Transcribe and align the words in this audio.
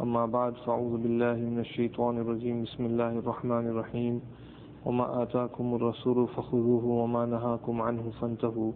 أما 0.00 0.26
بعد 0.26 0.54
فأعوذ 0.54 1.02
بالله 1.02 1.34
من 1.34 1.58
الشيطان 1.58 2.18
الرجيم. 2.18 2.62
بسم 2.62 2.86
الله 2.86 3.12
الرحمن 3.18 3.66
الرحيم. 3.72 4.20
وما 4.84 5.22
آتاكم 5.22 5.74
الرسول 5.74 6.28
فخذوه 6.28 6.84
وما 6.84 7.26
نهاكم 7.26 7.82
عنه 7.82 8.12
فانتهوا. 8.20 8.72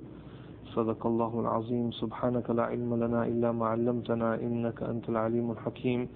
صدق 0.74 1.06
الله 1.06 1.40
العظيم. 1.40 1.90
سبحانك 1.92 2.50
لا 2.50 2.62
علم 2.72 2.94
لنا 3.04 3.26
إلا 3.26 3.52
ما 3.52 3.66
علمتنا 3.66 4.40
إنك 4.40 4.82
أنت 4.82 5.08
العليم 5.08 5.50
الحكيم. 5.50 6.08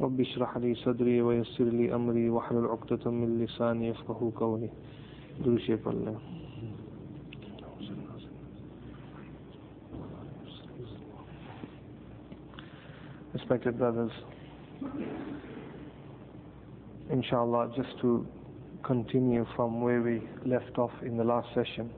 رب 0.00 0.20
اشرح 0.20 0.56
لي 0.56 0.74
صدري 0.74 1.22
ويسر 1.22 1.64
لي 1.64 1.94
أمري 1.94 2.30
واحلل 2.30 2.66
عقدة 2.66 3.10
من 3.10 3.38
لساني 3.42 3.88
يفقه 3.88 4.32
قولي. 4.36 4.70
دروشي 5.44 5.74
الله. 5.74 6.18
Respected 13.34 13.74
brothers, 13.76 14.14
inshallah, 17.10 17.72
just 17.76 17.98
to 18.00 18.26
continue 18.82 19.46
from 19.56 19.80
where 19.80 20.02
we 20.02 20.22
left 20.44 20.78
off 20.78 20.92
in 21.02 21.16
the 21.16 21.24
last 21.24 21.48
session, 21.54 21.90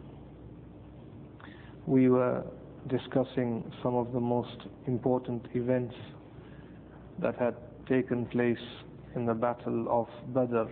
we 1.87 2.09
were 2.09 2.45
discussing 2.89 3.65
some 3.83 3.95
of 3.95 4.13
the 4.13 4.21
most 4.21 4.57
important 4.87 5.45
events 5.55 5.95
that 7.19 7.35
had 7.37 7.55
taken 7.89 8.27
place 8.27 8.67
in 9.15 9.27
the 9.27 9.35
battle 9.35 9.87
of 9.89 10.35
Badr. 10.35 10.71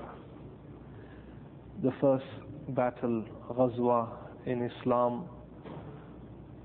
The 1.82 1.92
first 2.00 2.24
battle, 2.68 3.24
Ghazwa 3.50 4.08
in 4.46 4.62
Islam, 4.62 5.24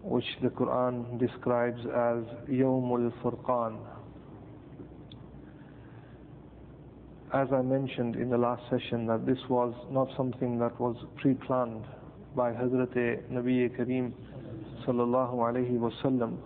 which 0.03 0.25
the 0.41 0.49
Quran 0.49 1.19
describes 1.19 1.79
as 1.79 2.23
Yawmul 2.49 3.11
Furqan. 3.21 3.77
As 7.31 7.47
I 7.53 7.61
mentioned 7.61 8.15
in 8.15 8.31
the 8.31 8.37
last 8.39 8.63
session, 8.71 9.05
that 9.05 9.23
this 9.27 9.37
was 9.49 9.71
not 9.91 10.07
something 10.17 10.57
that 10.57 10.79
was 10.79 10.95
pre-planned 11.17 11.83
by 12.35 12.51
Hazrat 12.51 12.95
Nabi 13.31 13.69
Kareem 13.77 14.11
sallallahu 14.83 15.35
alayhi 15.35 15.77
wasallam. 15.77 16.37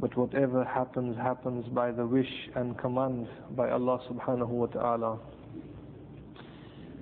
But 0.00 0.16
whatever 0.16 0.64
happens, 0.64 1.16
happens 1.16 1.66
by 1.74 1.90
the 1.90 2.06
wish 2.06 2.30
and 2.54 2.78
command 2.78 3.26
by 3.56 3.70
Allah 3.70 3.98
subhanahu 4.08 4.46
wa 4.48 4.66
ta'ala. 4.66 5.18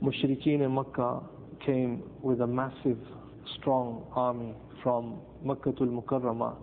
Mushrikeen 0.03 0.63
in 0.63 0.75
Makkah 0.75 1.21
came 1.65 2.03
with 2.23 2.41
a 2.41 2.47
massive, 2.47 2.99
strong 3.61 4.07
army 4.15 4.55
from 4.83 5.21
Makkah 5.45 5.75
al 5.79 5.87
Mukarramah 5.89 6.57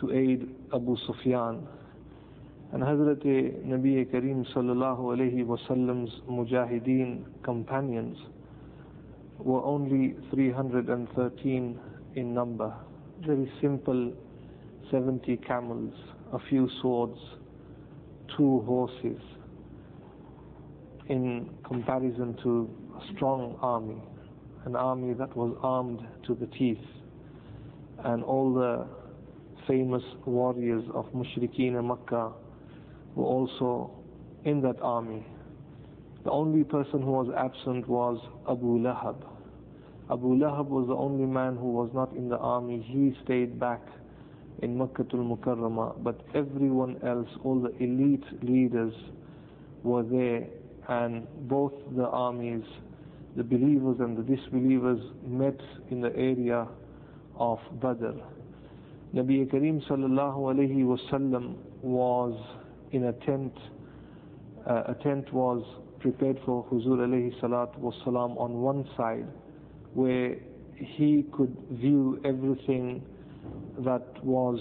to 0.00 0.12
aid 0.12 0.54
Abu 0.72 0.96
Sufyan. 1.04 1.66
And 2.72 2.82
Hazrat 2.82 3.22
Nabi 3.66 4.10
Kareem 4.10 4.50
sallallahu 4.54 5.00
alayhi 5.14 5.44
wasallam's 5.44 6.10
mujahideen 6.26 7.22
companions 7.42 8.16
were 9.38 9.62
only 9.62 10.14
313 10.30 11.78
in 12.14 12.32
number. 12.32 12.74
Very 13.26 13.52
simple 13.60 14.14
70 14.90 15.36
camels, 15.46 15.92
a 16.32 16.38
few 16.48 16.66
swords, 16.80 17.18
two 18.38 18.60
horses, 18.60 19.20
in 21.10 21.50
comparison 21.64 22.34
to 22.42 22.70
a 22.96 23.14
strong 23.14 23.58
army, 23.60 24.00
an 24.64 24.76
army 24.76 25.12
that 25.12 25.36
was 25.36 25.54
armed 25.62 26.00
to 26.26 26.34
the 26.34 26.46
teeth. 26.46 26.78
And 27.98 28.24
all 28.24 28.54
the 28.54 28.86
famous 29.68 30.02
warriors 30.24 30.84
of 30.94 31.04
Mushrikeen 31.12 31.74
Makkah 31.84 32.32
were 33.14 33.24
also 33.24 33.90
in 34.44 34.60
that 34.62 34.80
army. 34.80 35.24
The 36.24 36.30
only 36.30 36.64
person 36.64 37.02
who 37.02 37.10
was 37.10 37.28
absent 37.36 37.88
was 37.88 38.18
Abu 38.48 38.78
Lahab. 38.78 39.16
Abu 40.10 40.36
Lahab 40.36 40.66
was 40.68 40.86
the 40.88 40.94
only 40.94 41.26
man 41.26 41.56
who 41.56 41.72
was 41.72 41.90
not 41.94 42.12
in 42.14 42.28
the 42.28 42.38
army. 42.38 42.80
He 42.80 43.16
stayed 43.24 43.58
back 43.58 43.80
in 44.62 44.76
Makkah 44.78 45.06
al-Mukarramah, 45.12 46.02
but 46.04 46.20
everyone 46.34 46.96
else, 47.04 47.28
all 47.42 47.60
the 47.60 47.74
elite 47.82 48.24
leaders 48.42 48.94
were 49.82 50.02
there 50.04 50.46
and 50.88 51.26
both 51.48 51.72
the 51.96 52.06
armies, 52.08 52.64
the 53.36 53.42
believers 53.44 53.96
and 54.00 54.16
the 54.16 54.22
disbelievers 54.22 55.00
met 55.26 55.58
in 55.90 56.00
the 56.00 56.14
area 56.16 56.66
of 57.36 57.58
Badr. 57.80 58.12
Nabi 59.14 59.46
Kareem 59.50 59.84
sallallahu 59.88 60.38
alayhi 60.54 60.84
wasallam 60.84 61.54
was 61.82 62.34
in 62.92 63.04
a 63.04 63.12
tent. 63.12 63.52
Uh, 64.66 64.84
a 64.88 64.94
tent 65.02 65.32
was 65.32 65.64
prepared 66.00 66.38
for 66.44 66.64
Huzur 66.66 66.98
alayhi 66.98 67.38
salatu 67.40 67.78
wasalam 67.78 68.38
on 68.38 68.60
one 68.60 68.88
side 68.96 69.26
where 69.94 70.36
he 70.76 71.24
could 71.32 71.56
view 71.70 72.20
everything 72.24 73.04
that 73.78 74.06
was 74.24 74.58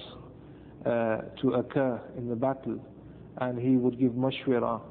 uh, 0.85 1.17
to 1.41 1.53
occur 1.55 2.01
in 2.17 2.27
the 2.29 2.35
battle 2.35 2.79
and 3.37 3.59
he 3.59 3.77
would 3.77 3.99
give 3.99 4.11
mashwara 4.13 4.81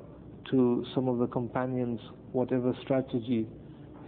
to 0.50 0.84
some 0.95 1.09
of 1.09 1.19
the 1.19 1.27
companions 1.27 2.00
whatever 2.33 2.73
strategy 2.83 3.47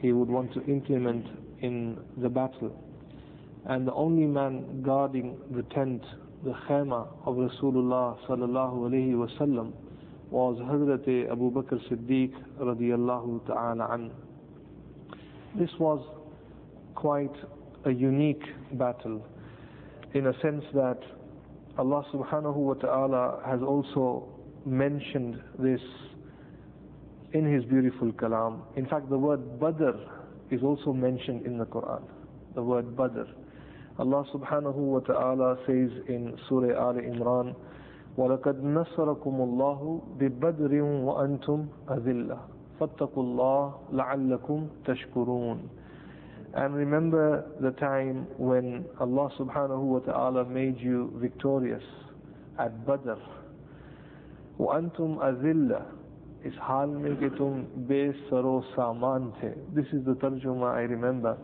he 0.01 0.13
would 0.13 0.29
want 0.29 0.53
to 0.53 0.63
implement 0.65 1.27
in 1.61 1.99
the 2.19 2.29
battle 2.29 2.73
and 3.67 3.87
the 3.87 3.93
only 3.95 4.27
man 4.27 4.83
guarding 4.83 5.37
the 5.53 5.63
tent 5.75 6.03
the 6.45 6.53
khayma 6.69 7.07
of 7.25 7.37
Rasulullah 7.37 8.19
sallallahu 8.27 8.91
alayhi 8.91 9.17
was 9.17 10.59
Hazrat 10.59 11.31
Abu 11.31 11.53
Bakr 11.53 11.79
Siddiq 11.89 12.33
radiyallahu 12.59 13.47
ta'ala 13.47 13.89
an. 13.93 14.11
This 15.57 15.71
was 15.79 16.05
quite 16.97 17.35
a 17.85 17.91
unique 17.91 18.43
battle 18.73 19.25
in 20.15 20.27
a 20.27 20.33
sense 20.41 20.65
that 20.75 20.99
Allah 21.79 22.05
subhanahu 22.13 22.57
wa 22.57 22.75
ta'ala 22.75 23.43
has 23.47 23.61
also 23.63 24.29
mentioned 24.67 25.41
this 25.59 25.81
in 27.35 27.45
His 27.53 27.65
beautiful 27.65 28.11
kalam. 28.13 28.63
In 28.77 28.87
fact, 28.87 29.09
the 29.11 29.19
word 29.19 29.61
Badr 29.61 29.93
is 30.51 30.63
also 30.63 30.93
mentioned 30.93 31.47
in 31.47 31.57
the 31.57 31.67
Quran. 31.67 32.03
The 32.55 32.63
word 32.63 32.97
Badr. 32.97 33.25
Allah 33.99 34.25
subhanahu 34.33 34.75
wa 34.77 35.01
ta'ala 35.01 35.59
says 35.67 35.91
in 36.09 36.37
Surah 36.49 36.89
Al 36.89 36.95
Imran, 36.95 37.55
وَلَقَدْ 38.17 38.63
نَصَرَكُمُ 38.63 39.37
اللَّهُ 39.41 40.03
بِبَدْرٍ 40.19 40.73
وَأَنْتُمْ 41.05 41.67
أَذِلَّةٌ 41.89 42.39
فَاتَّقُوا 42.81 43.23
اللَّهَ 43.23 43.75
لَعَلَّكُمْ 43.93 44.69
تَشْكُرُونَ 44.87 45.59
And 46.55 46.75
remember 46.75 47.45
the 47.61 47.71
time 47.73 48.27
when 48.39 48.85
Allah 49.01 49.31
subhanahu 49.39 49.81
wa 49.81 49.99
ta'ala 50.01 50.45
made 50.45 50.79
you 50.81 51.13
victorious 51.17 51.85
at 52.59 52.87
Badr. 52.87 53.17
وَأَنْتُمْ 54.59 55.21
أَذِلَّةٌ 55.21 55.83
اس 56.45 56.53
حال 56.59 56.89
میں 57.03 57.11
کہ 57.21 57.29
تم 57.39 57.63
This 59.75 59.87
is 59.93 60.05
the 60.05 60.15
tarjuma 60.15 60.73
I 60.75 60.81
remember 60.83 61.37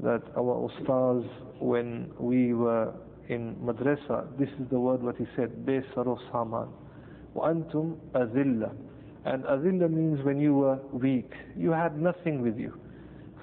that 0.00 0.22
our 0.36 0.68
ustaz 0.68 1.24
when 1.61 2.11
we 2.19 2.53
were 2.53 2.93
in 3.29 3.55
madrasa 3.63 4.25
this 4.39 4.49
is 4.59 4.67
the 4.69 4.79
word 4.79 5.01
what 5.03 5.15
he 5.17 5.25
said 5.35 5.51
besaro 5.65 6.17
saman 6.31 6.67
wa 7.33 7.49
antum 7.49 7.97
azilla 8.13 8.71
and 9.25 9.43
azilla 9.43 9.89
means 9.89 10.23
when 10.23 10.39
you 10.39 10.53
were 10.53 10.79
weak 10.93 11.31
you 11.55 11.71
had 11.71 11.99
nothing 11.99 12.41
with 12.41 12.57
you 12.57 12.73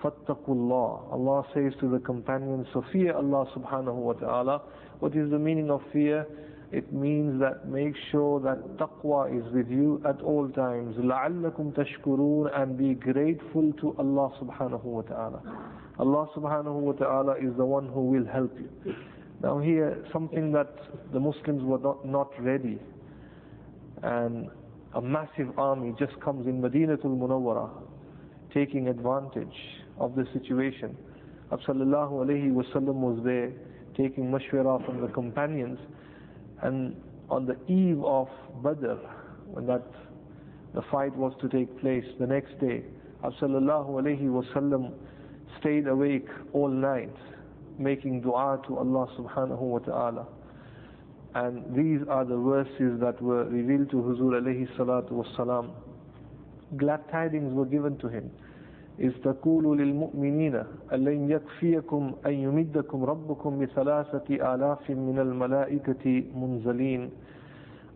fattaqullah 0.03 1.13
Allah 1.13 1.45
says 1.55 1.73
to 1.81 1.89
the 1.91 1.99
companions 1.99 2.67
so 2.73 2.85
fear 2.93 3.15
Allah 3.15 3.47
subhanahu 3.57 3.95
wa 3.95 4.13
ta'ala 4.15 4.63
what 5.01 5.15
is 5.17 5.31
the 5.31 5.39
meaning 5.39 5.71
of 5.71 5.81
fear 5.93 6.27
it 6.73 6.93
means 6.93 7.39
that 7.41 7.69
make 7.69 7.95
sure 8.11 8.41
that 8.41 8.59
taqwa 8.79 9.31
is 9.31 9.45
with 9.53 9.69
you 9.71 10.03
at 10.09 10.21
all 10.23 10.49
times 10.49 10.97
لَعَلَّكُمْ 10.97 11.73
تَشْكُرُونَ 11.79 12.59
and 12.61 12.77
be 12.77 12.95
grateful 12.95 13.73
to 13.81 13.95
Allah 13.99 14.33
subhanahu 14.41 14.83
wa 14.85 15.03
ta'ala 15.03 15.41
Allah 16.00 16.30
subhanahu 16.34 16.74
wa 16.80 16.94
ta'ala 16.94 17.36
is 17.36 17.56
the 17.58 17.66
one 17.66 17.88
who 17.90 18.06
will 18.06 18.26
help 18.26 18.58
you. 18.58 18.96
Now 19.44 19.60
here 19.60 20.04
something 20.14 20.52
that 20.54 20.74
the 21.12 21.20
Muslims 21.20 21.62
were 21.64 21.78
not, 21.78 22.06
not 22.06 22.32
ready. 22.42 22.80
And 24.02 24.50
a 24.94 25.02
massive 25.02 25.58
army 25.60 25.94
just 26.00 26.18
comes 26.22 26.48
in 26.48 26.62
Madinatul 26.62 27.18
Munawwara, 27.20 27.70
taking 28.54 28.88
advantage 28.88 29.54
of 30.00 30.16
the 30.16 30.26
situation. 30.32 30.96
Sallallahu 31.52 32.26
alayhi 32.26 32.52
wasallam 32.54 32.96
was 32.96 33.20
there, 33.26 33.52
taking 33.98 34.32
mashwara 34.32 34.84
from 34.86 35.02
the 35.02 35.08
companions, 35.08 35.80
and 36.62 36.96
on 37.30 37.46
the 37.46 37.58
eve 37.72 38.02
of 38.06 38.28
Badr, 38.64 38.96
when 39.52 39.66
that 39.68 39.84
the 40.74 40.82
fight 40.92 41.16
was 41.16 41.34
to 41.42 41.50
take 41.50 41.78
place 41.82 42.06
the 42.20 42.28
next 42.28 42.58
day, 42.62 42.84
Sallallahu 43.24 43.90
alayhi 44.02 44.24
wasallam 44.30 44.94
stayed 45.61 45.87
awake 45.87 46.29
all 46.53 46.69
night, 46.69 47.15
making 47.79 48.21
dua 48.23 48.61
to 48.67 48.77
Allah 48.79 49.09
subhanahu 49.19 49.61
wa 49.61 49.79
ta'ala. 49.79 50.27
And 51.35 51.65
these 51.75 52.07
are 52.09 52.25
the 52.25 52.37
verses 52.37 53.01
that 53.01 53.21
were 53.21 53.45
revealed 53.45 53.91
to 53.91 53.97
Huzur 53.97 54.41
alayhi 54.41 54.69
salatu 54.77 55.25
wasalam. 55.25 55.71
Glad 56.77 57.09
tidings 57.11 57.53
were 57.53 57.67
given 57.67 57.99
to 57.99 58.09
him. 58.09 58.31
إذ 59.01 59.13
تقول 59.25 59.79
للمؤمنين 59.79 60.63
ألن 60.93 61.31
يكفيكم 61.31 62.13
أن 62.27 62.33
يمدكم 62.33 63.05
ربكم 63.05 63.59
بثلاثة 63.59 64.55
آلاف 64.55 64.91
من 64.91 65.19
الملائكة 65.19 66.23
منزلين 66.37 67.11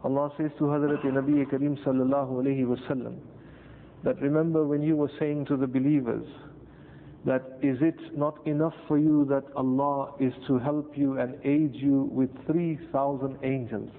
Allah 0.05 0.31
says 0.37 0.51
to 0.59 0.65
Hazrat 0.65 1.03
Nabi 1.03 1.45
Kareem 1.51 1.77
sallallahu 1.85 2.43
alayhi 2.43 2.65
wasallam 2.65 3.17
that 4.05 4.21
remember 4.23 4.65
when 4.65 4.81
you 4.83 4.95
were 4.97 5.11
saying 5.19 5.45
to 5.47 5.57
the 5.57 5.67
believers 5.67 6.25
that 7.26 7.58
is 7.62 7.78
it 7.82 8.18
not 8.18 8.46
enough 8.46 8.74
for 8.88 8.98
you 8.98 9.26
that 9.30 9.44
Allah 9.56 10.14
is 10.20 10.34
to 10.48 10.60
help 10.60 10.98
you 10.98 11.20
and 11.20 11.36
aid 11.46 11.74
you 11.74 12.10
with 12.12 12.30
3,000 12.48 13.38
angels? 13.44 13.90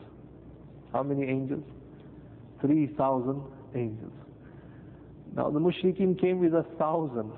How 0.93 1.03
many 1.03 1.25
angels? 1.27 1.65
3,000 2.61 3.43
angels. 3.75 4.13
Now 5.35 5.51
the 5.51 5.59
mushrikeen 5.59 6.21
came 6.21 6.39
with 6.41 6.55
a 6.55 6.65
thousand. 6.79 7.33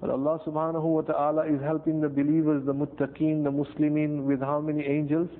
But 0.00 0.10
Allah 0.10 0.38
subhanahu 0.46 0.82
wa 0.82 1.00
ta'ala 1.00 1.46
is 1.46 1.62
helping 1.62 2.00
the 2.00 2.08
believers, 2.08 2.66
the 2.66 2.74
muttaqeen, 2.74 3.44
the 3.44 3.50
muslimin 3.50 4.24
with 4.24 4.40
how 4.40 4.60
many 4.60 4.84
angels? 4.84 5.30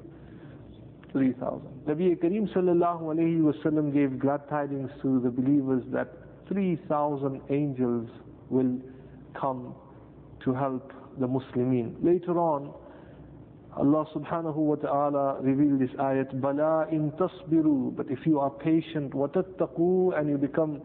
3,000. 1.12 1.60
Nabi 1.86 2.16
Kareem 2.16 2.48
sallallahu 2.54 3.02
alayhi 3.14 3.92
gave 3.92 4.18
glad 4.18 4.48
tidings 4.48 4.90
to 5.02 5.20
the 5.20 5.30
believers 5.30 5.84
that 5.92 6.12
3,000 6.48 7.40
angels 7.50 8.08
will 8.48 8.78
come 9.39 9.73
to 10.43 10.53
help 10.53 10.91
the 11.19 11.27
Muslimin. 11.27 11.95
Later 12.03 12.39
on, 12.39 12.73
Allah 13.77 14.05
subhanahu 14.15 14.55
wa 14.55 14.75
ta'ala 14.75 15.41
revealed 15.41 15.79
this 15.79 15.91
ayat, 15.99 16.39
Bala 16.41 16.87
in 16.91 17.11
tasbiru, 17.11 17.95
but 17.95 18.07
if 18.09 18.19
you 18.25 18.39
are 18.39 18.49
patient, 18.49 19.13
watattaqu, 19.13 20.19
and 20.19 20.29
you 20.29 20.37
become 20.37 20.81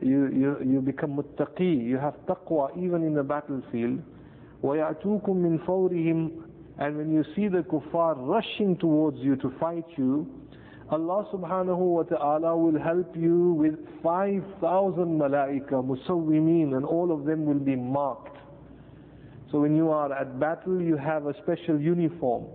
you, 0.00 0.28
you, 0.32 0.56
you 0.64 0.80
become 0.80 1.16
muttaqi, 1.16 1.84
you 1.84 1.96
have 1.98 2.14
taqwa 2.26 2.70
even 2.76 3.02
in 3.02 3.14
the 3.14 3.22
battlefield, 3.22 4.00
وَيَأْتُوكُم 4.62 5.28
مِّن 5.28 5.64
فَوْرِهِمْ 5.66 6.30
And 6.78 6.96
when 6.96 7.12
you 7.12 7.24
see 7.34 7.48
the 7.48 7.62
kuffar 7.62 8.14
rushing 8.18 8.76
towards 8.76 9.18
you 9.18 9.36
to 9.36 9.52
fight 9.60 9.84
you, 9.96 10.26
Allah 10.89 11.25
subhanahu 11.33 11.77
wa 11.77 12.03
ta'ala 12.03 12.57
will 12.57 12.79
help 12.79 13.15
you 13.15 13.53
with 13.53 13.75
5,000 14.03 15.19
malaika, 15.19 15.81
musawwimin, 15.81 16.75
and 16.75 16.85
all 16.85 17.11
of 17.11 17.25
them 17.25 17.45
will 17.45 17.59
be 17.59 17.75
marked. 17.75 18.37
So 19.51 19.61
when 19.61 19.75
you 19.75 19.91
are 19.91 20.11
at 20.11 20.39
battle, 20.39 20.81
you 20.81 20.97
have 20.97 21.27
a 21.27 21.33
special 21.41 21.79
uniform. 21.79 22.45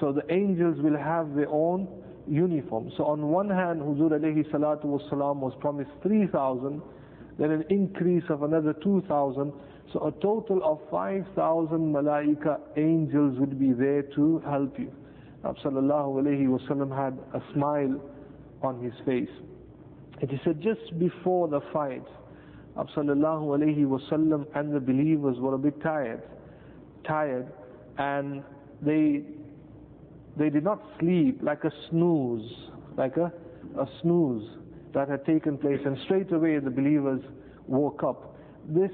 So 0.00 0.12
the 0.12 0.24
angels 0.32 0.78
will 0.80 0.96
have 0.96 1.34
their 1.34 1.48
own 1.48 1.88
uniform. 2.26 2.90
So 2.96 3.04
on 3.04 3.28
one 3.28 3.48
hand, 3.48 3.80
Huzur 3.80 4.10
alayhi 4.10 4.50
salatu 4.50 4.86
wasalam 4.86 5.36
was 5.36 5.52
promised 5.60 5.90
3,000, 6.02 6.82
then 7.38 7.50
an 7.50 7.64
increase 7.70 8.24
of 8.28 8.42
another 8.42 8.72
2,000. 8.72 9.52
So 9.92 10.06
a 10.06 10.12
total 10.20 10.60
of 10.64 10.80
5,000 10.90 11.34
malaika 11.78 12.60
angels 12.76 13.38
would 13.38 13.58
be 13.58 13.72
there 13.72 14.02
to 14.02 14.42
help 14.46 14.78
you. 14.78 14.92
Sallallahu 15.44 16.22
alayhi 16.22 16.46
wasallam 16.46 16.94
had 16.96 17.18
a 17.34 17.42
smile 17.54 18.00
on 18.62 18.82
his 18.82 18.92
face. 19.06 19.28
And 20.20 20.30
he 20.30 20.38
said 20.44 20.60
just 20.60 20.98
before 20.98 21.48
the 21.48 21.60
fight, 21.72 22.04
Sallallahu 22.76 23.58
alayhi 23.58 23.84
wasallam 23.86 24.46
and 24.54 24.74
the 24.74 24.80
believers 24.80 25.36
were 25.38 25.54
a 25.54 25.58
bit 25.58 25.80
tired, 25.82 26.22
tired, 27.06 27.52
and 27.98 28.42
they 28.82 29.22
they 30.36 30.50
did 30.50 30.62
not 30.62 30.80
sleep 31.00 31.40
like 31.42 31.64
a 31.64 31.70
snooze, 31.90 32.48
like 32.96 33.16
a, 33.16 33.32
a 33.80 33.86
snooze 34.02 34.48
that 34.94 35.08
had 35.08 35.24
taken 35.26 35.58
place, 35.58 35.80
and 35.84 35.96
straight 36.04 36.30
away 36.32 36.58
the 36.58 36.70
believers 36.70 37.20
woke 37.66 38.02
up. 38.04 38.36
This 38.68 38.92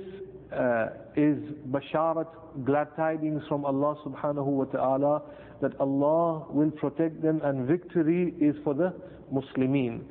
uh, 0.52 0.86
is 1.16 1.36
basharat, 1.70 2.26
glad 2.64 2.88
tidings 2.96 3.42
from 3.48 3.64
Allah 3.66 3.96
subhanahu 4.06 4.46
wa 4.46 4.64
ta'ala 4.64 5.22
that 5.61 5.79
Allah 5.79 6.45
will 6.49 6.71
protect 6.71 7.21
them 7.21 7.41
and 7.43 7.67
victory 7.67 8.33
is 8.39 8.55
for 8.63 8.73
the 8.73 8.93
Muslimin. 9.33 10.01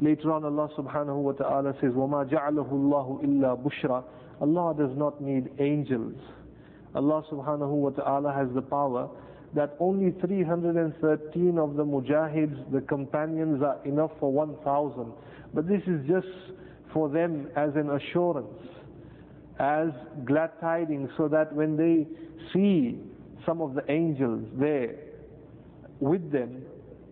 Later 0.00 0.32
on 0.32 0.44
Allah 0.44 0.68
subhanahu 0.76 1.16
wa 1.16 1.32
ta'ala 1.32 1.74
says, 1.80 1.92
وَمَا 1.92 2.28
جَعَلَهُ 2.30 2.68
اللَّهُ 2.72 3.24
إِلَّا 3.24 3.62
بُشْرًا 3.62 4.04
Allah 4.40 4.74
does 4.76 4.96
not 4.96 5.20
need 5.20 5.48
angels. 5.60 6.14
Allah 6.94 7.22
subhanahu 7.30 7.70
wa 7.70 7.90
ta'ala 7.90 8.32
has 8.32 8.48
the 8.54 8.62
power 8.62 9.08
that 9.54 9.76
only 9.78 10.10
313 10.20 11.58
of 11.58 11.76
the 11.76 11.84
mujahids, 11.84 12.72
the 12.72 12.80
companions 12.82 13.62
are 13.62 13.78
enough 13.84 14.10
for 14.18 14.32
1,000. 14.32 15.12
But 15.54 15.68
this 15.68 15.82
is 15.86 16.04
just 16.08 16.26
for 16.92 17.08
them 17.08 17.48
as 17.56 17.70
an 17.76 17.90
assurance, 17.90 18.58
as 19.60 19.88
glad 20.24 20.50
tidings, 20.60 21.08
so 21.16 21.28
that 21.28 21.54
when 21.54 21.76
they 21.76 22.06
see 22.52 22.98
some 23.48 23.60
of 23.60 23.74
the 23.74 23.82
angels 23.90 24.44
there 24.58 24.94
with 26.00 26.30
them, 26.32 26.62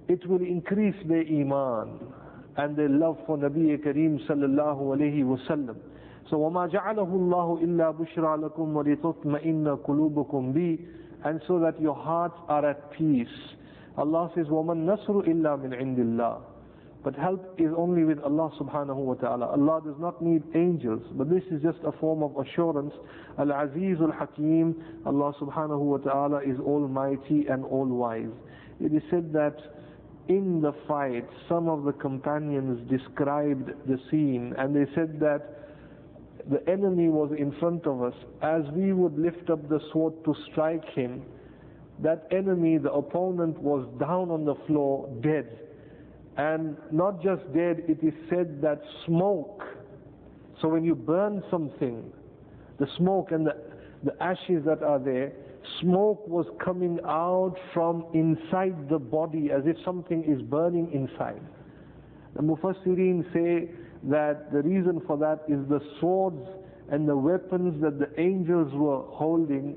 it 0.09 0.27
will 0.27 0.41
increase 0.43 0.97
their 1.07 1.23
iman 1.23 1.99
and 2.57 2.77
their 2.77 2.89
love 2.89 3.19
for 3.27 3.37
Nabi 3.39 3.77
Kareem 3.83 4.19
sallallahu 4.29 4.97
alayhi 4.97 5.23
wasallam. 5.25 5.77
So 6.31 6.37
وَمَا 6.39 6.71
جَعَلَهُ 6.73 7.09
اللَّهُ 7.09 7.65
إِلَّا 7.65 7.91
بُشْرَى 7.99 8.37
لَكُمْ 8.49 8.75
وَلِتُطْمَئِنَّ 8.75 9.77
قُلُوبُكُمْ 9.85 10.53
بِهِ 10.55 10.79
And 11.25 11.41
so 11.47 11.59
that 11.61 11.81
your 11.81 11.95
hearts 11.95 12.37
are 12.49 12.65
at 12.69 12.91
peace. 12.93 13.29
Allah 13.97 14.31
says, 14.35 14.47
وَمَا 14.47 14.73
النَّصْرُ 14.73 15.29
إِلَّا 15.29 15.57
مِنْ 15.63 15.75
عِنْدِ 15.75 15.99
اللَّهِ 15.99 16.41
but 17.08 17.16
help 17.16 17.56
is 17.58 17.72
only 17.78 18.04
with 18.04 18.20
Allah 18.20 18.52
subhanahu 18.60 18.98
wa 18.98 19.14
ta'ala. 19.14 19.46
Allah 19.46 19.82
does 19.82 19.96
not 19.98 20.22
need 20.22 20.44
angels, 20.56 21.02
but 21.14 21.30
this 21.30 21.44
is 21.50 21.62
just 21.62 21.78
a 21.86 21.94
form 22.02 22.22
of 22.22 22.36
assurance. 22.36 22.94
Al-Aziz 23.40 23.96
al-Hakim, 24.02 24.76
Allah 25.06 25.32
subhanahu 25.40 25.80
wa 25.80 25.98
ta'ala 26.00 26.42
is 26.42 26.60
almighty 26.60 27.46
and 27.48 27.64
all-wise. 27.64 28.36
It 28.82 28.92
is 28.92 29.02
said 29.10 29.32
that 29.32 29.56
in 30.28 30.60
the 30.62 30.74
fight, 30.86 31.26
some 31.48 31.70
of 31.70 31.86
the 31.86 31.94
companions 31.94 32.86
described 32.92 33.72
the 33.88 33.98
scene 34.12 34.54
and 34.58 34.76
they 34.76 34.92
said 34.94 35.18
that 35.22 35.70
the 36.52 36.60
enemy 36.70 37.08
was 37.08 37.32
in 37.40 37.54
front 37.58 37.88
of 37.88 38.04
us. 38.04 38.16
As 38.42 38.64
we 38.74 38.92
would 38.92 39.18
lift 39.18 39.50
up 39.50 39.70
the 39.70 39.80
sword 39.94 40.14
to 40.26 40.36
strike 40.52 40.84
him, 40.90 41.24
that 42.04 42.28
enemy, 42.32 42.78
the 42.78 42.92
opponent, 42.92 43.58
was 43.60 43.88
down 43.98 44.30
on 44.30 44.44
the 44.44 44.56
floor, 44.68 45.08
dead. 45.22 45.67
And 46.38 46.78
not 46.92 47.22
just 47.24 47.42
dead, 47.54 47.84
it 47.88 48.04
is 48.04 48.14
said 48.30 48.62
that 48.62 48.82
smoke. 49.06 49.64
So 50.62 50.68
when 50.70 50.84
you 50.84 50.94
burn 50.94 51.44
something, 51.50 52.12
the 52.80 52.88
smoke 52.98 53.32
and 53.32 53.46
the, 53.46 53.56
the 54.04 54.22
ashes 54.22 54.64
that 54.66 54.84
are 54.84 55.00
there, 55.00 55.34
smoke 55.82 56.28
was 56.28 56.46
coming 56.64 57.00
out 57.06 57.56
from 57.74 58.06
inside 58.14 58.88
the 58.88 59.00
body 59.00 59.50
as 59.52 59.64
if 59.66 59.78
something 59.84 60.24
is 60.24 60.42
burning 60.44 60.92
inside. 60.94 61.42
The 62.36 62.44
Mufassirin 62.44 63.24
say 63.34 63.72
that 64.04 64.52
the 64.52 64.62
reason 64.62 65.02
for 65.08 65.18
that 65.18 65.44
is 65.48 65.68
the 65.70 65.82
swords 66.00 66.48
and 66.92 67.10
the 67.10 67.18
weapons 67.18 67.82
that 67.82 67.98
the 67.98 68.10
angels 68.20 68.72
were 68.74 69.02
holding. 69.10 69.76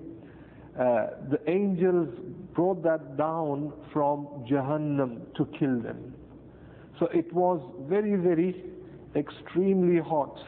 Uh, 0.78 1.06
the 1.30 1.40
angels 1.46 2.08
brought 2.54 2.82
that 2.82 3.16
down 3.16 3.72
from 3.92 4.26
Jahannam 4.48 5.34
to 5.36 5.46
kill 5.58 5.80
them. 5.80 6.14
So 7.00 7.06
it 7.06 7.32
was 7.32 7.60
very, 7.88 8.14
very 8.14 8.62
extremely 9.16 10.00
hot. 10.00 10.38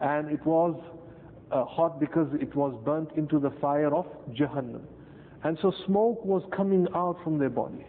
And 0.00 0.30
it 0.30 0.44
was 0.46 0.80
uh, 1.50 1.64
hot 1.64 2.00
because 2.00 2.28
it 2.40 2.54
was 2.54 2.80
burnt 2.84 3.10
into 3.16 3.38
the 3.38 3.50
fire 3.60 3.92
of 3.94 4.06
Jahannam. 4.30 4.82
And 5.42 5.58
so 5.60 5.72
smoke 5.86 6.24
was 6.24 6.42
coming 6.56 6.86
out 6.94 7.18
from 7.24 7.38
their 7.38 7.50
body. 7.50 7.84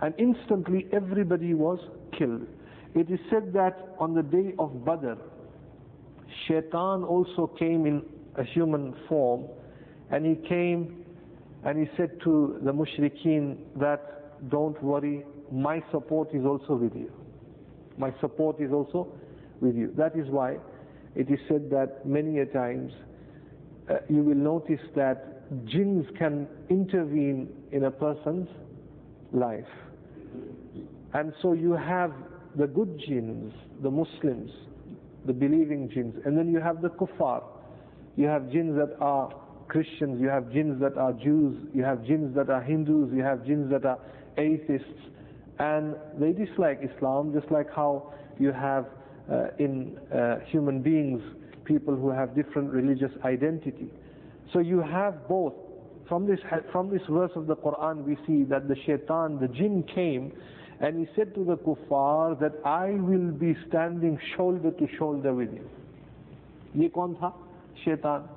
And 0.00 0.14
instantly 0.18 0.86
everybody 0.92 1.52
was 1.52 1.80
killed. 2.16 2.46
It 2.94 3.10
is 3.10 3.18
said 3.28 3.52
that 3.54 3.94
on 3.98 4.14
the 4.14 4.22
day 4.22 4.54
of 4.58 4.84
Badr, 4.84 5.14
Shaitan 6.46 7.02
also 7.02 7.46
came 7.58 7.86
in 7.86 8.02
a 8.36 8.44
human 8.44 8.94
form 9.08 9.46
and 10.10 10.24
he 10.24 10.36
came 10.48 11.04
and 11.64 11.78
he 11.78 11.90
said 11.96 12.20
to 12.24 12.60
the 12.62 12.72
mushrikeen 12.72 13.56
that 13.76 14.48
don't 14.50 14.80
worry, 14.82 15.24
my 15.52 15.82
support 15.90 16.34
is 16.34 16.44
also 16.44 16.74
with 16.74 16.94
you. 16.94 17.12
My 17.98 18.12
support 18.20 18.60
is 18.60 18.72
also 18.72 19.08
with 19.60 19.74
you. 19.74 19.92
That 19.96 20.16
is 20.16 20.28
why 20.28 20.58
it 21.14 21.30
is 21.30 21.38
said 21.48 21.70
that 21.70 22.04
many 22.06 22.40
a 22.40 22.46
times 22.46 22.92
uh, 23.88 23.94
you 24.08 24.22
will 24.22 24.34
notice 24.34 24.80
that 24.94 25.36
jinns 25.66 26.06
can 26.18 26.46
intervene 26.68 27.48
in 27.72 27.84
a 27.84 27.90
person's 27.90 28.48
life. 29.32 29.64
And 31.14 31.32
so 31.40 31.52
you 31.52 31.72
have 31.72 32.12
the 32.56 32.66
good 32.66 33.00
jinns, 33.06 33.52
the 33.82 33.90
Muslims, 33.90 34.50
the 35.24 35.32
believing 35.32 35.88
jinns, 35.92 36.14
and 36.24 36.36
then 36.36 36.52
you 36.52 36.60
have 36.60 36.82
the 36.82 36.88
kuffar. 36.90 37.42
You 38.16 38.26
have 38.26 38.50
jinns 38.50 38.76
that 38.76 38.96
are 39.00 39.32
Christians, 39.68 40.20
you 40.20 40.28
have 40.28 40.50
jinns 40.52 40.80
that 40.80 40.96
are 40.96 41.12
Jews, 41.12 41.56
you 41.74 41.82
have 41.84 42.04
jinns 42.04 42.34
that 42.36 42.50
are 42.50 42.62
Hindus, 42.62 43.10
you 43.12 43.22
have 43.22 43.44
jinns 43.44 43.70
that 43.70 43.84
are 43.84 43.98
atheists, 44.38 44.86
and 45.58 45.94
they 46.18 46.32
dislike 46.32 46.80
Islam 46.82 47.32
just 47.32 47.50
like 47.50 47.68
how 47.74 48.12
you 48.38 48.52
have 48.52 48.86
uh, 49.30 49.48
in 49.58 49.98
uh, 50.14 50.38
human 50.46 50.82
beings 50.82 51.22
people 51.64 51.96
who 51.96 52.10
have 52.10 52.34
different 52.34 52.70
religious 52.70 53.10
identity. 53.24 53.88
So 54.52 54.60
you 54.60 54.80
have 54.80 55.28
both. 55.28 55.54
From 56.08 56.26
this, 56.28 56.38
from 56.70 56.88
this 56.90 57.02
verse 57.10 57.32
of 57.34 57.48
the 57.48 57.56
Quran 57.56 58.04
we 58.04 58.16
see 58.26 58.44
that 58.44 58.68
the 58.68 58.76
shaitan, 58.86 59.40
the 59.40 59.48
jinn 59.48 59.82
came 59.92 60.32
and 60.78 61.00
he 61.00 61.12
said 61.16 61.34
to 61.34 61.44
the 61.44 61.56
kuffar 61.56 62.38
that 62.38 62.52
I 62.64 62.90
will 62.90 63.32
be 63.32 63.56
standing 63.68 64.18
shoulder 64.36 64.70
to 64.70 64.86
shoulder 64.98 65.34
with 65.34 65.52
you. 65.52 65.68
Ye 66.74 66.88
kaun 66.90 67.16
tha? 67.20 67.32
Shaitan. 67.84 68.28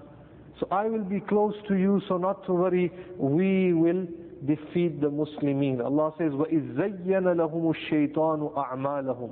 So 0.60 0.68
I 0.72 0.86
will 0.88 1.04
be 1.04 1.20
close 1.20 1.54
to 1.68 1.76
you, 1.76 2.02
so 2.08 2.18
not 2.18 2.46
to 2.48 2.54
worry, 2.54 2.92
we 3.18 3.74
will 3.74 4.08
defeat 4.47 5.01
the 5.01 5.11
Muslimin. 5.11 5.83
Allah 5.85 6.13
says, 6.19 6.33
وَإِذْ 6.33 6.77
زَيَّنَ 6.77 7.25
لَهُمُ 7.25 7.75
الشَّيْطَانُ 7.75 8.55
أَعْمَالَهُمْ 8.55 9.31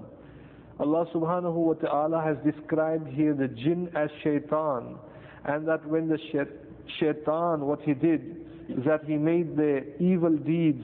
Allah 0.80 1.06
subhanahu 1.14 1.54
wa 1.54 1.74
ta'ala 1.74 2.22
has 2.22 2.36
described 2.44 3.06
here 3.08 3.34
the 3.34 3.48
jinn 3.48 3.88
as 3.94 4.08
shaitan. 4.24 4.96
And 5.44 5.66
that 5.68 5.84
when 5.86 6.08
the 6.08 6.18
shaitan, 6.98 7.60
what 7.66 7.80
he 7.82 7.94
did, 7.94 8.36
is 8.68 8.84
that 8.86 9.04
he 9.04 9.16
made 9.16 9.56
the 9.56 9.84
evil 10.02 10.36
deeds 10.36 10.82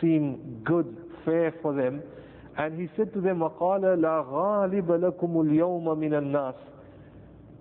seem 0.00 0.60
good, 0.64 0.96
fair 1.24 1.52
for 1.62 1.74
them. 1.74 2.02
And 2.56 2.80
he 2.80 2.88
said 2.96 3.12
to 3.14 3.20
them, 3.20 3.38
وَقَالَ 3.40 3.82
لَا 4.00 4.24
غَالِبَ 4.26 4.86
لَكُمُ 4.86 5.20
الْيَوْمَ 5.20 5.84
مِنَ 5.84 6.12
النَّاسِ 6.12 6.54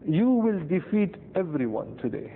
You 0.07 0.29
will 0.29 0.59
defeat 0.67 1.15
everyone 1.35 1.97
today. 2.01 2.31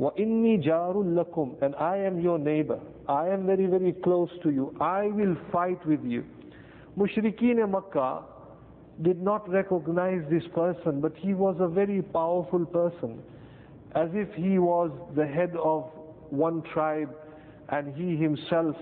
وَإِنِّي 0.00 0.64
جَارٌ 0.64 0.94
لَكُمْ 1.14 1.62
And 1.62 1.74
I 1.76 1.96
am 1.98 2.20
your 2.20 2.38
neighbor. 2.38 2.80
I 3.08 3.28
am 3.28 3.46
very, 3.46 3.66
very 3.66 3.92
close 3.92 4.30
to 4.42 4.50
you. 4.50 4.74
I 4.80 5.06
will 5.08 5.36
fight 5.52 5.84
with 5.86 6.04
you. 6.04 6.24
Mushrikeen 6.98 7.58
Makkah 7.70 8.22
did 9.02 9.22
not 9.22 9.48
recognize 9.48 10.22
this 10.30 10.42
person, 10.54 11.00
but 11.00 11.12
he 11.16 11.34
was 11.34 11.56
a 11.60 11.68
very 11.68 12.02
powerful 12.02 12.64
person. 12.66 13.22
As 13.94 14.08
if 14.12 14.32
he 14.34 14.58
was 14.58 14.90
the 15.14 15.26
head 15.26 15.54
of 15.62 15.90
one 16.30 16.62
tribe 16.72 17.14
and 17.68 17.94
he 17.94 18.16
himself 18.16 18.76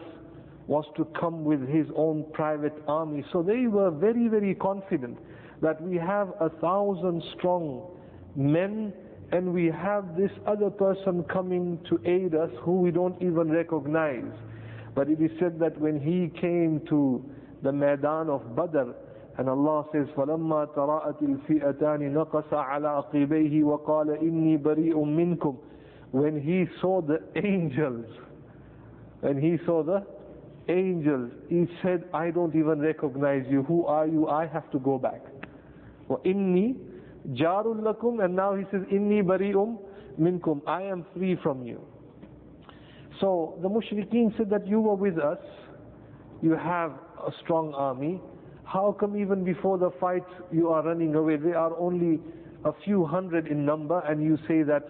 was 0.67 0.85
to 0.97 1.05
come 1.19 1.45
with 1.45 1.67
his 1.69 1.87
own 1.97 2.25
private 2.33 2.75
army. 2.87 3.25
So 3.33 3.43
they 3.43 3.67
were 3.67 3.91
very, 3.91 4.29
very 4.29 4.55
confident 4.55 5.19
that 5.63 5.81
we 5.83 5.97
have 5.97 6.33
a 6.41 6.49
thousand 6.49 7.23
strong 7.37 7.91
men 8.37 8.93
and 9.35 9.53
we 9.55 9.67
have 9.67 10.17
this 10.17 10.31
other 10.47 10.71
person 10.71 11.23
coming 11.25 11.79
to 11.89 12.01
aid 12.05 12.35
us 12.35 12.51
who 12.63 12.81
we 12.81 12.91
don't 12.91 13.21
even 13.23 13.51
recognize. 13.51 14.25
But 14.95 15.09
it 15.09 15.21
is 15.21 15.31
said 15.39 15.59
that 15.61 15.79
when 15.81 16.01
he 16.01 16.29
came 16.41 16.81
to 16.89 17.25
the 17.63 17.73
Maidan 17.73 18.29
of 18.29 18.57
Badr, 18.57 18.91
and 19.39 19.49
Allah 19.49 19.87
says, 19.93 20.07
فَلَمَّا 20.17 20.75
تَرَأَتِ 20.75 21.23
الْفِئَتَانِ 21.23 22.01
نَقَصَ 22.13 22.51
عَلَى 22.53 23.05
عَقِبَيْهِ 23.13 23.63
وَقَالَ 23.63 24.21
إِنِّي 24.21 24.59
بَرِيءٌ 24.63 24.95
مِّنْكُمْ 24.95 25.57
When 26.11 26.41
he 26.41 26.67
saw 26.81 27.01
the 27.01 27.21
angels, 27.37 28.07
when 29.21 29.41
he 29.41 29.59
saw 29.65 29.83
the 29.85 30.05
angels, 30.69 31.31
he 31.49 31.67
said, 31.83 32.05
I 32.13 32.31
don't 32.31 32.55
even 32.57 32.81
recognize 32.81 33.45
you. 33.49 33.63
Who 33.63 33.87
are 33.87 34.07
you? 34.07 34.29
I 34.29 34.47
have 34.47 34.69
to 34.73 34.79
go 34.81 34.99
back. 34.99 35.23
وَإِنِّي 36.09 36.77
jarul 37.34 37.82
lakum, 37.82 38.24
and 38.24 38.36
now 38.36 38.56
he 38.56 38.64
says, 38.72 38.82
inni 38.92 39.24
bari'um 39.24 39.78
minkum, 40.20 40.62
I 40.68 40.84
am 40.84 41.06
free 41.16 41.38
from 41.42 41.64
you. 41.64 41.82
So 43.20 43.58
the 43.62 43.70
mushrikeen 43.70 44.36
said 44.38 44.50
that 44.50 44.68
you 44.68 44.82
were 44.82 44.96
with 44.96 45.18
us, 45.18 45.40
you 46.42 46.52
have 46.52 46.92
a 47.26 47.32
strong 47.44 47.74
army, 47.74 48.22
how 48.66 48.96
come 49.00 49.16
even 49.16 49.44
before 49.44 49.78
the 49.78 49.92
fight 50.00 50.26
you 50.52 50.70
are 50.70 50.84
running 50.84 51.16
away? 51.16 51.38
They 51.38 51.54
are 51.54 51.78
only 51.78 52.20
a 52.66 52.74
few 52.84 53.06
hundred 53.06 53.48
in 53.48 53.64
number 53.66 54.00
and 54.00 54.24
you 54.24 54.38
say 54.48 54.64
that 54.64 54.84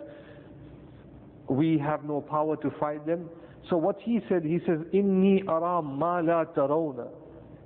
we 1.50 1.78
have 1.78 2.04
no 2.06 2.22
power 2.22 2.56
to 2.58 2.72
fight 2.80 3.06
them. 3.06 3.30
So 3.70 3.78
what 3.78 4.00
he 4.02 4.22
said, 4.30 4.44
he 4.44 4.60
says, 4.66 4.80
Inni 4.94 5.48
aram 5.48 6.00
ma 6.00 6.20
la 6.20 6.46
tarawna. 6.46 7.08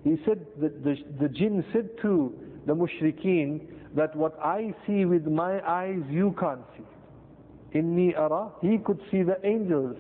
He 0.04 0.18
said, 0.26 0.46
that 0.60 0.84
the, 0.84 0.96
the 1.20 1.30
jinn 1.30 1.64
said 1.72 1.90
to 2.02 2.34
the 2.66 2.74
mushrikeen, 2.74 3.62
that 3.96 4.16
what 4.16 4.38
I 4.44 4.74
see 4.86 5.06
with 5.06 5.26
my 5.26 5.62
eyes 5.68 6.02
you 6.10 6.36
can't 6.40 6.62
see. 6.78 6.84
Inni 7.80 8.18
ara, 8.18 8.50
he 8.62 8.78
could 8.80 9.00
see 9.12 9.24
the 9.24 9.38
angels. 9.46 9.96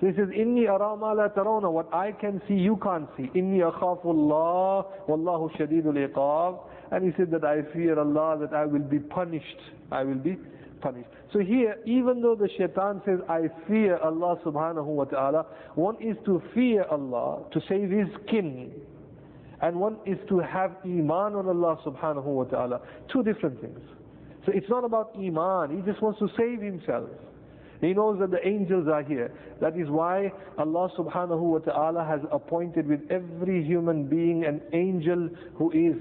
So 0.00 0.06
he 0.06 0.12
says, 0.14 0.28
Inni 0.28 0.68
ara 0.68 0.96
ma 0.96 1.12
la 1.12 1.28
tarawna, 1.28 1.70
what 1.70 1.92
I 1.92 2.12
can 2.12 2.40
see 2.48 2.54
you 2.54 2.76
can't 2.82 3.08
see. 3.16 3.24
Inni 3.34 3.58
akhafu 3.60 4.06
Allah, 4.06 4.86
wallahu 5.08 5.54
shadidul 5.56 6.08
iqab. 6.08 6.58
And 6.92 7.04
he 7.04 7.12
said 7.16 7.30
that 7.32 7.44
I 7.44 7.62
fear 7.72 7.98
Allah, 7.98 8.38
that 8.40 8.54
I 8.54 8.64
will 8.66 8.80
be 8.82 8.98
punished. 8.98 9.60
I 9.92 10.02
will 10.02 10.14
be 10.16 10.36
punished. 10.80 11.08
So 11.32 11.38
here, 11.38 11.76
even 11.84 12.22
though 12.22 12.34
the 12.34 12.48
shaitan 12.58 13.02
says, 13.04 13.18
I 13.28 13.42
fear 13.68 13.98
Allah 13.98 14.36
subhanahu 14.44 14.84
wa 14.86 15.04
ta'ala, 15.04 15.46
one 15.74 15.96
is 16.00 16.16
to 16.24 16.42
fear 16.54 16.84
Allah, 16.90 17.42
to 17.52 17.60
save 17.68 17.90
his 17.90 18.08
kin, 18.28 18.72
and 19.62 19.76
one 19.78 19.96
is 20.06 20.18
to 20.28 20.38
have 20.38 20.76
iman 20.84 21.34
on 21.34 21.46
Allah 21.48 21.76
subhanahu 21.84 22.24
wa 22.24 22.44
ta'ala. 22.44 22.80
Two 23.12 23.22
different 23.22 23.60
things. 23.60 23.78
So 24.46 24.52
it's 24.54 24.68
not 24.70 24.84
about 24.84 25.12
iman, 25.16 25.76
he 25.76 25.82
just 25.90 26.02
wants 26.02 26.18
to 26.20 26.28
save 26.36 26.60
himself. 26.62 27.08
He 27.80 27.94
knows 27.94 28.18
that 28.20 28.30
the 28.30 28.46
angels 28.46 28.88
are 28.88 29.02
here. 29.02 29.32
That 29.60 29.76
is 29.78 29.88
why 29.88 30.32
Allah 30.58 30.90
subhanahu 30.98 31.40
wa 31.40 31.58
ta'ala 31.58 32.04
has 32.04 32.20
appointed 32.30 32.86
with 32.86 33.00
every 33.10 33.64
human 33.64 34.04
being 34.06 34.44
an 34.44 34.60
angel 34.72 35.30
who 35.56 35.70
is 35.72 35.96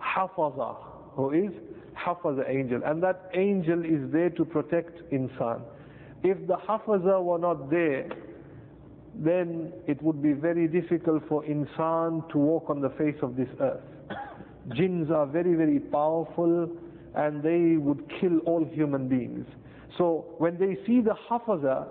hafaza, 0.00 0.76
who 1.14 1.30
is 1.32 1.50
hafaza 1.94 2.48
angel. 2.48 2.80
And 2.84 3.02
that 3.02 3.30
angel 3.34 3.84
is 3.84 4.10
there 4.12 4.30
to 4.30 4.44
protect 4.46 5.10
insan. 5.12 5.60
If 6.22 6.46
the 6.46 6.56
hafaza 6.56 7.22
were 7.22 7.38
not 7.38 7.70
there, 7.70 8.08
then 9.14 9.72
it 9.86 10.00
would 10.02 10.22
be 10.22 10.32
very 10.32 10.68
difficult 10.68 11.22
for 11.28 11.42
insan 11.44 12.28
to 12.30 12.38
walk 12.38 12.70
on 12.70 12.80
the 12.80 12.90
face 12.90 13.16
of 13.22 13.36
this 13.36 13.48
earth. 13.60 13.82
Jinns 14.74 15.10
are 15.10 15.26
very, 15.26 15.54
very 15.54 15.80
powerful 15.80 16.70
and 17.14 17.42
they 17.42 17.76
would 17.76 18.04
kill 18.20 18.38
all 18.46 18.64
human 18.64 19.08
beings. 19.08 19.46
So 19.98 20.26
when 20.38 20.58
they 20.58 20.76
see 20.86 21.00
the 21.00 21.16
hafaza, 21.28 21.86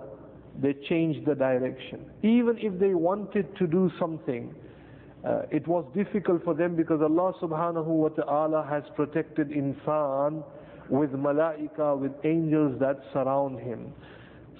they 0.60 0.74
change 0.88 1.24
the 1.26 1.34
direction. 1.34 2.04
Even 2.22 2.56
if 2.58 2.78
they 2.80 2.94
wanted 2.94 3.54
to 3.58 3.66
do 3.66 3.90
something, 3.98 4.54
uh, 5.24 5.42
it 5.50 5.66
was 5.68 5.84
difficult 5.94 6.42
for 6.44 6.54
them 6.54 6.74
because 6.74 7.00
Allah 7.02 7.34
subhanahu 7.40 7.86
wa 7.86 8.08
ta'ala 8.08 8.66
has 8.68 8.82
protected 8.96 9.50
insan 9.50 10.42
with 10.88 11.10
malaika, 11.12 11.96
with 11.98 12.12
angels 12.24 12.78
that 12.80 12.98
surround 13.12 13.60
him. 13.60 13.92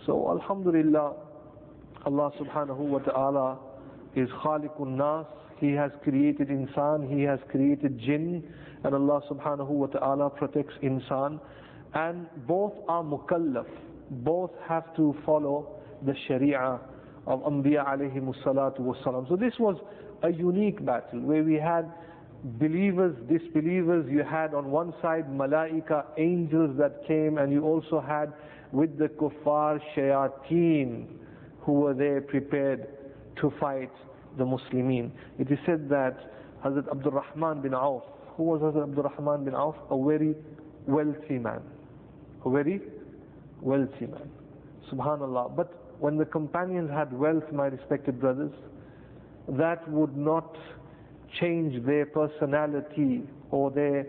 So 0.07 0.31
alhamdulillah, 0.31 1.14
Allah 2.07 2.33
subhanahu 2.40 2.78
wa 2.78 2.99
ta'ala 2.99 3.59
is 4.14 4.28
khaliqun 4.45 4.97
nas. 4.97 5.26
He 5.59 5.73
has 5.73 5.90
created 6.02 6.49
insan, 6.49 7.14
He 7.14 7.23
has 7.25 7.38
created 7.50 7.99
jinn, 8.00 8.42
and 8.85 8.95
Allah 8.95 9.21
subhanahu 9.30 9.69
wa 9.69 9.87
ta'ala 9.87 10.30
protects 10.30 10.73
insan. 10.83 11.38
And 11.92 12.26
both 12.47 12.73
are 12.88 13.02
mukallaf. 13.02 13.66
Both 14.11 14.52
have 14.69 14.95
to 14.97 15.14
follow 15.26 15.80
the 16.07 16.14
sharia 16.26 16.80
of 17.26 17.40
Anbiya 17.40 17.87
alayhi 17.87 18.21
salatu 18.45 18.80
wasalam. 18.80 19.28
So 19.28 19.37
this 19.37 19.52
was 19.59 19.76
a 20.23 20.30
unique 20.30 20.85
battle 20.85 21.21
where 21.21 21.42
we 21.42 21.54
had 21.54 21.92
believers, 22.59 23.14
disbelievers, 23.28 24.07
you 24.11 24.25
had 24.25 24.54
on 24.54 24.71
one 24.71 24.95
side 25.02 25.26
malaika, 25.30 26.04
angels 26.16 26.76
that 26.78 27.07
came, 27.07 27.38
and 27.38 27.52
you 27.52 27.62
also 27.64 28.00
had 28.00 28.33
with 28.73 28.99
the 28.99 29.09
kuffar 29.09 29.80
shayateen, 29.97 31.07
who 31.62 31.73
were 31.73 31.95
there 31.95 32.21
prepared 32.21 32.87
to 33.40 33.52
fight 33.61 33.90
the 34.38 34.45
Muslimin. 34.45 35.11
It 35.38 35.50
is 35.50 35.59
said 35.67 35.88
that 35.88 36.17
Hazrat 36.64 36.90
Abdul 36.90 37.12
Rahman 37.12 37.62
bin 37.62 37.75
Auf, 37.75 38.02
who 38.37 38.45
was 38.45 38.61
Hazrat 38.61 38.85
Abdul 38.85 39.05
Rahman 39.05 39.45
bin 39.45 39.55
Auf? 39.55 39.76
A 39.90 40.05
very 40.05 40.35
wealthy 40.87 41.38
man. 41.38 41.61
A 42.45 42.50
very 42.50 42.81
wealthy 43.61 44.07
man. 44.07 44.31
Subhanallah. 44.93 45.55
But 45.57 45.73
when 46.00 46.17
the 46.17 46.25
companions 46.25 46.90
had 46.90 47.12
wealth, 47.12 47.45
my 47.52 47.67
respected 47.67 48.21
brothers, 48.21 48.52
that 49.49 49.87
would 49.90 50.17
not 50.17 50.57
change 51.40 51.85
their 51.85 52.07
personality 52.07 53.23
or 53.50 53.71
their 53.71 54.07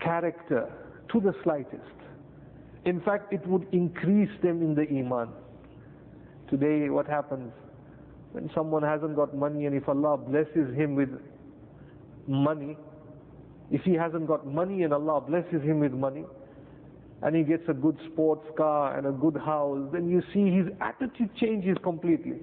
character 0.00 0.70
to 1.12 1.20
the 1.20 1.34
slightest. 1.42 1.82
In 2.84 3.00
fact, 3.02 3.32
it 3.32 3.46
would 3.46 3.66
increase 3.72 4.30
them 4.42 4.62
in 4.62 4.74
the 4.74 4.88
iman. 4.88 5.28
Today, 6.50 6.90
what 6.90 7.06
happens 7.06 7.52
when 8.32 8.50
someone 8.54 8.82
hasn't 8.82 9.16
got 9.16 9.34
money 9.34 9.66
and 9.66 9.74
if 9.74 9.88
Allah 9.88 10.16
blesses 10.16 10.74
him 10.74 10.94
with 10.94 11.10
money, 12.26 12.76
if 13.70 13.82
he 13.82 13.94
hasn't 13.94 14.26
got 14.26 14.46
money 14.46 14.82
and 14.82 14.92
Allah 14.92 15.20
blesses 15.20 15.62
him 15.62 15.80
with 15.80 15.92
money, 15.92 16.24
and 17.22 17.36
he 17.36 17.42
gets 17.42 17.62
a 17.68 17.74
good 17.74 17.98
sports 18.10 18.46
car 18.56 18.96
and 18.96 19.06
a 19.06 19.12
good 19.12 19.36
house, 19.36 19.88
then 19.92 20.08
you 20.08 20.22
see 20.32 20.50
his 20.50 20.66
attitude 20.80 21.30
changes 21.36 21.76
completely. 21.82 22.38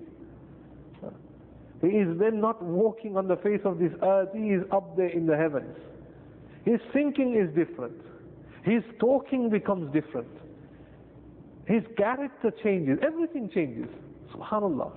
He 1.81 1.87
is 1.87 2.17
then 2.19 2.41
not 2.41 2.61
walking 2.63 3.17
on 3.17 3.27
the 3.27 3.37
face 3.37 3.61
of 3.65 3.77
this 3.79 3.91
earth, 4.01 4.29
he 4.33 4.49
is 4.49 4.63
up 4.71 4.95
there 4.97 5.09
in 5.09 5.25
the 5.25 5.35
heavens. 5.35 5.75
His 6.65 6.79
thinking 6.91 7.35
is 7.35 7.53
different. 7.55 8.01
His 8.63 8.83
talking 8.99 9.49
becomes 9.49 9.93
different. 9.93 10.27
His 11.67 11.83
character 11.97 12.51
changes, 12.63 12.97
everything 13.03 13.49
changes. 13.53 13.89
Subhanallah. 14.33 14.91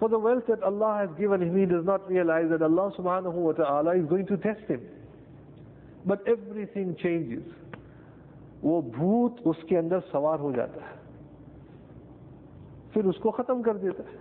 For 0.00 0.08
the 0.08 0.18
wealth 0.18 0.44
that 0.48 0.62
Allah 0.64 1.06
has 1.06 1.10
given 1.18 1.40
him, 1.40 1.56
he 1.56 1.66
does 1.66 1.84
not 1.84 2.08
realize 2.10 2.46
that 2.50 2.62
Allah 2.62 2.92
subhanahu 2.98 3.34
wa 3.34 3.52
ta'ala 3.52 3.96
is 3.96 4.04
going 4.06 4.26
to 4.26 4.36
test 4.36 4.62
him. 4.68 4.80
But 6.04 6.26
everything 6.26 6.96
changes. 7.02 7.44
وہ 8.62 8.80
بھوت 8.96 9.38
اس 9.50 9.62
کے 9.68 9.78
اندر 9.78 10.00
سوار 10.10 10.38
ہو 10.38 10.50
جاتا 10.56 10.80
ہے 10.88 10.96
پھر 12.92 13.04
اس 13.12 13.16
کو 13.22 13.30
ختم 13.38 13.62
کر 13.62 13.76
دیتا 13.84 14.02
ہے 14.10 14.18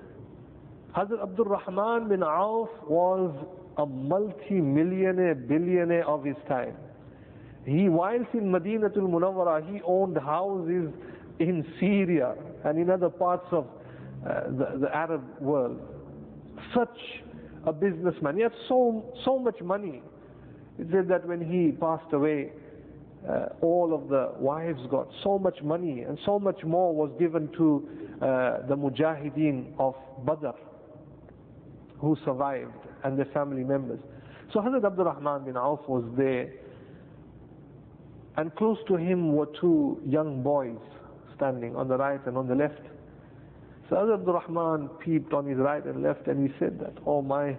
حضرت 0.96 1.22
عبد 1.22 1.40
الرحمن 1.40 2.08
بن 2.08 2.24
عوف 2.28 2.80
واز 2.92 3.44
a 3.82 3.86
multi-millionaire 4.14 5.36
billionaire 5.52 6.08
of 6.14 6.24
his 6.30 6.40
time 6.48 6.80
he 7.66 7.88
whilst 7.98 8.34
in 8.40 8.50
مدینة 8.56 8.92
المنورہ 9.04 9.60
he 9.70 9.82
owned 9.98 10.18
houses 10.30 10.90
in 11.42 11.66
Syria 11.80 12.36
and 12.64 12.78
in 12.78 12.90
other 12.90 13.10
parts 13.10 13.48
of 13.52 13.66
uh, 14.26 14.44
the, 14.50 14.78
the 14.82 14.96
Arab 14.96 15.24
world. 15.40 15.80
Such 16.76 16.98
a 17.66 17.74
businessman. 17.74 18.36
He 18.36 18.44
had 18.44 18.54
so, 18.68 19.14
so 19.26 19.40
much 19.40 19.60
money. 19.62 20.02
It 20.78 20.88
said 20.92 21.08
that 21.10 21.28
when 21.28 21.42
he 21.42 21.72
passed 21.72 22.14
away, 22.14 22.52
uh, 23.28 23.48
all 23.62 23.94
of 23.94 24.10
the 24.10 24.34
wives 24.38 24.82
got 24.90 25.08
so 25.24 25.38
much 25.38 25.62
money 25.64 26.02
and 26.02 26.18
so 26.26 26.40
much 26.40 26.64
more 26.64 26.94
was 26.94 27.12
given 27.20 27.50
to 27.58 27.88
uh, 28.22 28.68
the 28.68 28.76
mujahideen 28.76 29.74
of 29.80 29.96
Badr 30.26 30.58
who 32.00 32.18
survived 32.26 32.74
and 33.04 33.18
their 33.18 33.30
family 33.34 33.64
members. 33.64 34.00
So 34.54 34.60
Hazrat 34.60 34.86
Abdul 34.86 35.06
Rahman 35.06 35.46
bin 35.46 35.56
Auf 35.56 35.88
was 35.88 36.04
there 36.18 36.52
and 38.38 38.56
close 38.56 38.78
to 38.88 38.96
him 38.96 39.34
were 39.34 39.50
two 39.60 40.02
young 40.06 40.42
boys 40.42 40.78
standing 41.42 41.76
on 41.76 41.88
the 41.88 41.98
right 41.98 42.24
and 42.28 42.38
on 42.38 42.48
the 42.48 42.54
left. 42.54 42.82
So 43.90 44.14
Abdul 44.14 44.36
Rahman 44.36 44.90
peeped 45.04 45.34
on 45.34 45.48
his 45.48 45.58
right 45.58 45.84
and 45.84 46.04
left 46.04 46.28
and 46.28 46.48
he 46.48 46.54
said 46.60 46.80
that, 46.80 46.94
oh 47.08 47.24
my 47.24 47.58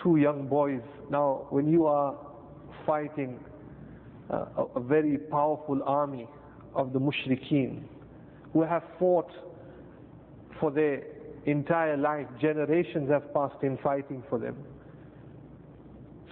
two 0.00 0.16
young 0.16 0.46
boys, 0.46 0.80
now 1.10 1.46
when 1.50 1.70
you 1.70 1.86
are 1.86 2.16
fighting 2.86 3.40
uh, 4.32 4.46
a, 4.56 4.62
a 4.76 4.80
very 4.80 5.18
powerful 5.18 5.82
army 5.84 6.28
of 6.76 6.92
the 6.92 7.00
mushrikeen 7.00 7.82
who 8.52 8.62
have 8.62 8.84
fought 9.00 9.30
for 10.60 10.70
their 10.70 11.02
entire 11.46 11.96
life, 11.96 12.26
generations 12.40 13.10
have 13.10 13.34
passed 13.34 13.62
in 13.62 13.76
fighting 13.78 14.22
for 14.30 14.38
them. 14.38 14.56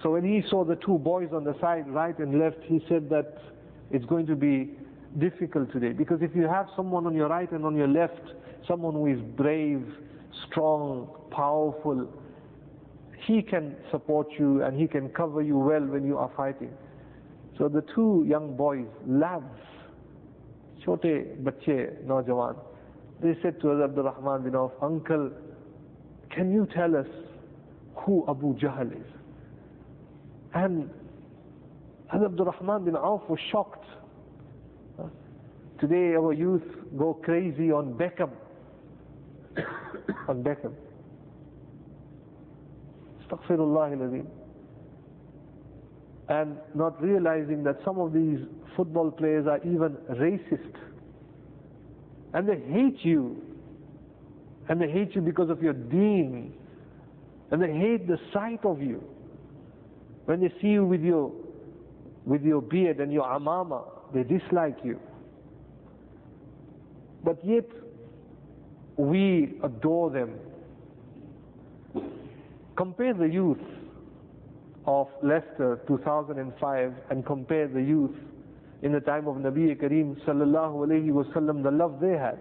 So 0.01 0.11
when 0.11 0.23
he 0.23 0.41
saw 0.49 0.63
the 0.63 0.77
two 0.77 0.97
boys 0.99 1.29
on 1.33 1.43
the 1.43 1.59
side, 1.59 1.85
right 1.89 2.17
and 2.17 2.39
left, 2.39 2.59
he 2.63 2.81
said 2.87 3.09
that 3.09 3.41
it's 3.91 4.05
going 4.05 4.25
to 4.27 4.35
be 4.35 4.71
difficult 5.17 5.71
today. 5.71 5.91
Because 5.91 6.21
if 6.21 6.35
you 6.35 6.43
have 6.43 6.67
someone 6.75 7.05
on 7.07 7.15
your 7.15 7.27
right 7.29 7.51
and 7.51 7.65
on 7.65 7.75
your 7.75 7.87
left, 7.87 8.21
someone 8.67 8.93
who 8.93 9.07
is 9.07 9.19
brave, 9.35 9.83
strong, 10.47 11.09
powerful, 11.31 12.07
he 13.25 13.41
can 13.41 13.75
support 13.91 14.27
you 14.37 14.63
and 14.63 14.79
he 14.79 14.87
can 14.87 15.09
cover 15.09 15.41
you 15.41 15.57
well 15.57 15.81
when 15.85 16.05
you 16.05 16.17
are 16.17 16.31
fighting. 16.35 16.71
So 17.57 17.67
the 17.67 17.83
two 17.93 18.25
young 18.27 18.55
boys, 18.55 18.85
lads, 19.05 19.43
chote 20.85 21.43
bache, 21.43 21.89
nojawan, 22.05 22.55
they 23.21 23.35
said 23.41 23.59
to 23.61 23.83
Abdul 23.83 24.05
Rahman 24.05 24.43
bin 24.43 24.55
Auf, 24.55 24.71
Uncle, 24.81 25.31
can 26.29 26.53
you 26.53 26.67
tell 26.73 26.95
us 26.95 27.07
who 27.95 28.23
Abu 28.29 28.55
Jahl 28.57 28.91
is? 28.91 29.07
And 30.53 30.89
Abdul 32.13 32.45
Rahman 32.45 32.85
bin 32.85 32.95
Auf 32.95 33.21
was 33.29 33.39
shocked 33.51 33.85
Today 35.79 36.13
our 36.15 36.33
youth 36.33 36.63
go 36.97 37.13
crazy 37.13 37.71
on 37.71 37.93
Beckham. 37.93 38.31
on 40.27 40.43
Beckham. 40.43 40.73
And 46.27 46.57
not 46.75 47.01
realizing 47.01 47.63
that 47.63 47.77
some 47.85 47.99
of 47.99 48.11
these 48.13 48.39
football 48.75 49.09
players 49.11 49.47
are 49.47 49.59
even 49.59 49.95
racist. 50.11 50.73
And 52.33 52.47
they 52.47 52.59
hate 52.71 52.97
you. 53.03 53.41
And 54.67 54.81
they 54.81 54.89
hate 54.89 55.15
you 55.15 55.21
because 55.21 55.49
of 55.49 55.61
your 55.63 55.73
deen. 55.73 56.53
And 57.51 57.61
they 57.61 57.71
hate 57.71 58.07
the 58.07 58.17
sight 58.33 58.63
of 58.63 58.81
you. 58.81 59.03
When 60.25 60.41
they 60.41 60.49
see 60.61 60.67
you 60.67 60.85
with 60.85 61.01
your 61.01 61.31
with 62.25 62.43
your 62.43 62.61
beard 62.61 62.99
and 62.99 63.11
your 63.11 63.23
amama, 63.25 63.83
they 64.13 64.21
dislike 64.23 64.77
you. 64.83 64.99
But 67.23 67.43
yet 67.45 67.65
we 68.97 69.55
adore 69.63 70.09
them. 70.09 70.35
Compare 72.75 73.13
the 73.13 73.27
youth 73.27 73.57
of 74.85 75.07
Leicester 75.21 75.79
2005 75.87 76.93
and 77.09 77.25
compare 77.25 77.67
the 77.67 77.81
youth 77.81 78.15
in 78.81 78.93
the 78.93 78.99
time 79.01 79.27
of 79.27 79.35
Nabi 79.35 79.75
Kareem 79.75 80.15
sallallahu 80.25 80.87
alayhi 80.87 81.09
wasallam, 81.11 81.63
the 81.63 81.71
love 81.71 81.99
they 81.99 82.17
had. 82.17 82.39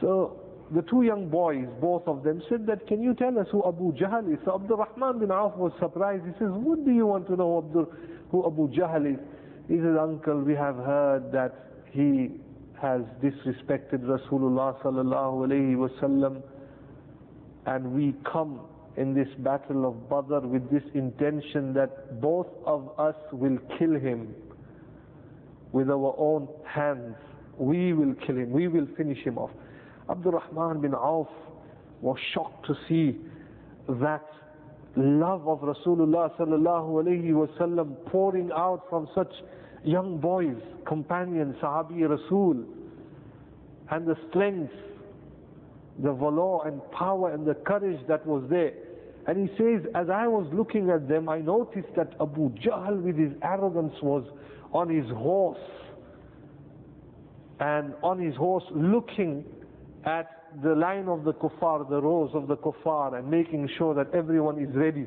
So 0.00 0.40
the 0.74 0.82
two 0.82 1.02
young 1.02 1.28
boys, 1.28 1.66
both 1.80 2.02
of 2.06 2.24
them, 2.24 2.42
said 2.48 2.66
that, 2.66 2.86
can 2.86 3.00
you 3.02 3.14
tell 3.14 3.38
us 3.38 3.46
who 3.52 3.62
Abu 3.66 3.92
Jahl 3.92 4.32
is? 4.32 4.38
So 4.44 4.54
Abdul 4.56 4.78
Rahman 4.78 5.20
bin 5.20 5.30
Auf 5.30 5.56
was 5.56 5.72
surprised. 5.78 6.24
He 6.24 6.32
says, 6.32 6.50
what 6.50 6.84
do 6.84 6.90
you 6.92 7.06
want 7.06 7.26
to 7.28 7.36
know 7.36 7.58
Abdul, 7.58 7.92
who 8.30 8.46
Abu 8.46 8.68
Jahl 8.68 9.06
is? 9.14 9.20
He 9.68 9.76
says, 9.76 9.96
uncle, 10.00 10.40
we 10.40 10.54
have 10.54 10.76
heard 10.76 11.30
that 11.32 11.54
he 11.92 12.30
has 12.84 13.00
disrespected 13.22 14.00
Rasulullah 14.04 14.78
sallallahu 14.82 15.46
alayhi 15.48 15.74
wasallam 15.74 16.42
and 17.64 17.92
we 17.92 18.14
come 18.30 18.60
in 18.98 19.14
this 19.14 19.28
battle 19.38 19.86
of 19.88 20.08
Badr 20.10 20.46
with 20.46 20.70
this 20.70 20.82
intention 20.94 21.72
that 21.72 22.20
both 22.20 22.46
of 22.66 22.90
us 22.98 23.14
will 23.32 23.56
kill 23.78 23.94
him 23.98 24.34
with 25.72 25.88
our 25.88 26.14
own 26.18 26.46
hands. 26.66 27.16
We 27.56 27.94
will 27.94 28.14
kill 28.26 28.36
him. 28.36 28.50
We 28.50 28.68
will 28.68 28.86
finish 28.98 29.18
him 29.24 29.38
off. 29.38 29.50
Abdul 30.10 30.32
Rahman 30.32 30.82
bin 30.82 30.92
Auf 30.94 31.28
was 32.02 32.18
shocked 32.34 32.66
to 32.66 32.74
see 32.86 33.16
that 33.88 34.26
love 34.94 35.48
of 35.48 35.60
Rasulullah 35.60 36.36
sallallahu 36.38 37.02
alayhi 37.02 37.30
wasallam 37.32 37.96
pouring 38.10 38.50
out 38.54 38.82
from 38.90 39.08
such 39.14 39.32
young 39.84 40.18
boys, 40.18 40.56
companions, 40.86 41.56
Sahabi 41.62 42.08
Rasul, 42.08 42.64
and 43.90 44.06
the 44.06 44.16
strength, 44.30 44.72
the 46.02 46.12
valor 46.12 46.66
and 46.66 46.80
power 46.90 47.32
and 47.32 47.46
the 47.46 47.54
courage 47.54 48.00
that 48.08 48.26
was 48.26 48.44
there. 48.48 48.72
And 49.26 49.48
he 49.48 49.54
says, 49.56 49.82
as 49.94 50.10
I 50.10 50.26
was 50.26 50.46
looking 50.52 50.90
at 50.90 51.08
them, 51.08 51.28
I 51.28 51.38
noticed 51.38 51.88
that 51.96 52.12
Abu 52.20 52.50
Jahl 52.56 53.00
with 53.00 53.16
his 53.16 53.32
arrogance 53.42 53.94
was 54.02 54.24
on 54.72 54.88
his 54.90 55.08
horse. 55.10 55.58
And 57.60 57.94
on 58.02 58.18
his 58.18 58.34
horse 58.34 58.64
looking 58.74 59.44
at 60.04 60.44
the 60.62 60.74
line 60.74 61.08
of 61.08 61.24
the 61.24 61.32
kuffar, 61.32 61.88
the 61.88 62.00
rows 62.00 62.30
of 62.34 62.48
the 62.48 62.56
kuffar, 62.56 63.18
and 63.18 63.30
making 63.30 63.68
sure 63.78 63.94
that 63.94 64.12
everyone 64.14 64.58
is 64.62 64.74
ready. 64.74 65.06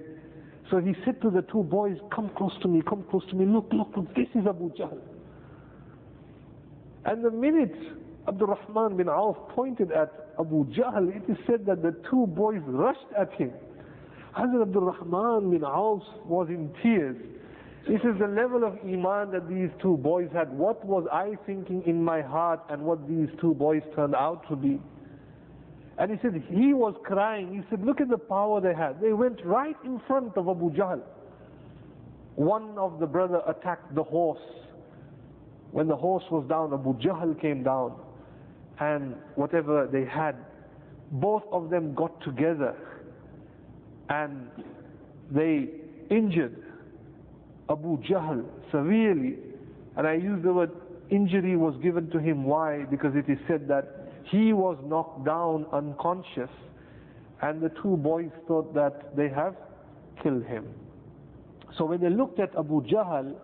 So 0.72 0.80
he 0.80 0.94
said 1.06 1.22
to 1.22 1.30
the 1.30 1.44
two 1.44 1.63
boys, 1.63 1.98
come 2.13 2.30
close 2.36 2.54
to 2.62 2.68
me, 2.68 2.82
come 2.88 3.04
close 3.10 3.24
to 3.30 3.36
me, 3.36 3.46
look, 3.46 3.68
look, 3.72 3.90
look, 3.96 4.13
this 4.16 4.28
is 4.36 4.48
Abu 4.48 4.72
Jahl. 4.72 4.98
And 7.06 7.24
the 7.24 7.32
minute 7.32 7.76
Abdul 8.28 8.48
Rahman 8.48 8.98
bin 8.98 9.08
Auf 9.08 9.38
pointed 9.50 9.92
at 9.92 10.12
Abu 10.38 10.66
Jahl, 10.66 11.16
it 11.16 11.24
is 11.32 11.38
said 11.48 11.66
that 11.66 11.82
the 11.82 11.96
two 12.10 12.28
boys 12.28 12.62
rushed 12.66 13.08
at 13.18 13.32
him. 13.34 13.52
Hazrat 14.38 14.63
Abdul 14.63 14.92
Rahman 14.92 15.52
bin 15.52 15.63
Auf 15.63 16.04
was 16.26 16.50
in 16.50 16.74
tears. 16.84 17.16
This 17.88 18.02
is 18.02 18.20
the 18.20 18.28
level 18.28 18.66
of 18.66 18.78
iman 18.84 19.32
that 19.32 19.48
these 19.48 19.70
two 19.82 19.96
boys 19.98 20.28
had. 20.34 20.52
What 20.52 20.84
was 20.86 21.08
I 21.12 21.38
thinking 21.46 21.84
in 21.86 22.04
my 22.04 22.22
heart 22.22 22.60
and 22.70 22.82
what 22.82 23.08
these 23.08 23.30
two 23.40 23.54
boys 23.54 23.82
turned 23.96 24.13
out 24.13 24.44
to 24.50 24.58
be? 24.58 24.82
And 25.98 26.12
he 26.12 26.18
said 26.22 26.44
he 26.50 26.74
was 26.74 26.96
crying. 27.06 27.54
He 27.54 27.62
said, 27.70 27.86
look 27.86 28.02
at 28.02 28.10
the 28.10 28.18
power 28.18 28.60
they 28.60 28.76
had. 28.76 29.00
They 29.00 29.13
went 29.13 29.44
right 29.46 29.78
in 29.86 30.02
front 30.06 30.36
of 30.36 30.50
Abu 30.50 30.70
Jahl. 30.72 31.02
One 32.36 32.78
of 32.78 33.00
the 33.00 33.08
brother 33.08 33.42
attacked 33.48 33.96
the 33.96 34.04
horse. 34.04 34.44
When 35.72 35.88
the 35.88 35.96
horse 35.96 36.26
was 36.30 36.46
down, 36.50 36.74
Abu 36.74 36.94
Jahl 37.00 37.40
came 37.40 37.63
down. 37.63 37.96
And 38.80 39.16
whatever 39.36 39.88
they 39.92 40.06
had, 40.06 40.36
both 41.12 41.44
of 41.52 41.70
them 41.70 41.94
got 41.96 42.22
together. 42.22 42.76
And 44.10 44.48
they 45.32 45.70
injured 46.10 46.63
Abu 47.70 47.98
Jahl 48.04 48.46
severely. 48.72 49.38
And 49.96 50.08
I 50.08 50.13
use 50.13 50.44
the 50.44 50.54
word 50.54 50.72
injury 51.10 51.56
was 51.56 51.76
given 51.82 52.10
to 52.12 52.20
him. 52.20 52.44
Why? 52.44 52.84
Because 52.90 53.13
it 53.16 53.30
is 53.30 53.40
said 53.48 53.68
that 53.68 54.12
he 54.26 54.54
was 54.54 54.78
knocked 54.86 55.26
down 55.26 55.66
unconscious 55.72 56.50
and 57.42 57.62
the 57.62 57.70
two 57.82 57.98
boys 57.98 58.30
thought 58.48 58.74
that 58.74 59.16
they 59.16 59.30
have 59.30 59.56
killed 60.22 60.44
him. 60.44 60.66
So 61.78 61.86
when 61.86 62.02
they 62.02 62.10
looked 62.10 62.40
at 62.40 62.56
Abu 62.58 62.82
Jahl, 62.84 63.36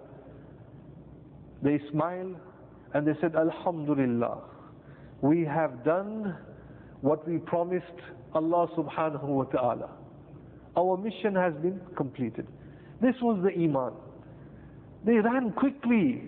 they 1.62 1.80
smiled 1.92 2.36
and 2.94 3.08
they 3.08 3.14
said, 3.22 3.36
Alhamdulillah, 3.36 4.42
we 5.24 5.46
have 5.46 5.86
done 5.86 6.36
what 7.00 7.26
we 7.26 7.38
promised 7.38 7.86
Allah 8.34 8.68
subhanahu 8.78 9.24
wa 9.24 9.44
ta'ala. 9.46 9.90
Our 10.76 10.98
mission 10.98 11.34
has 11.36 11.54
been 11.62 11.80
completed. 11.96 12.46
This 13.02 13.16
was 13.22 13.42
the 13.42 13.52
Iman. 13.54 13.94
They 15.06 15.14
ran 15.14 15.54
quickly 15.54 16.24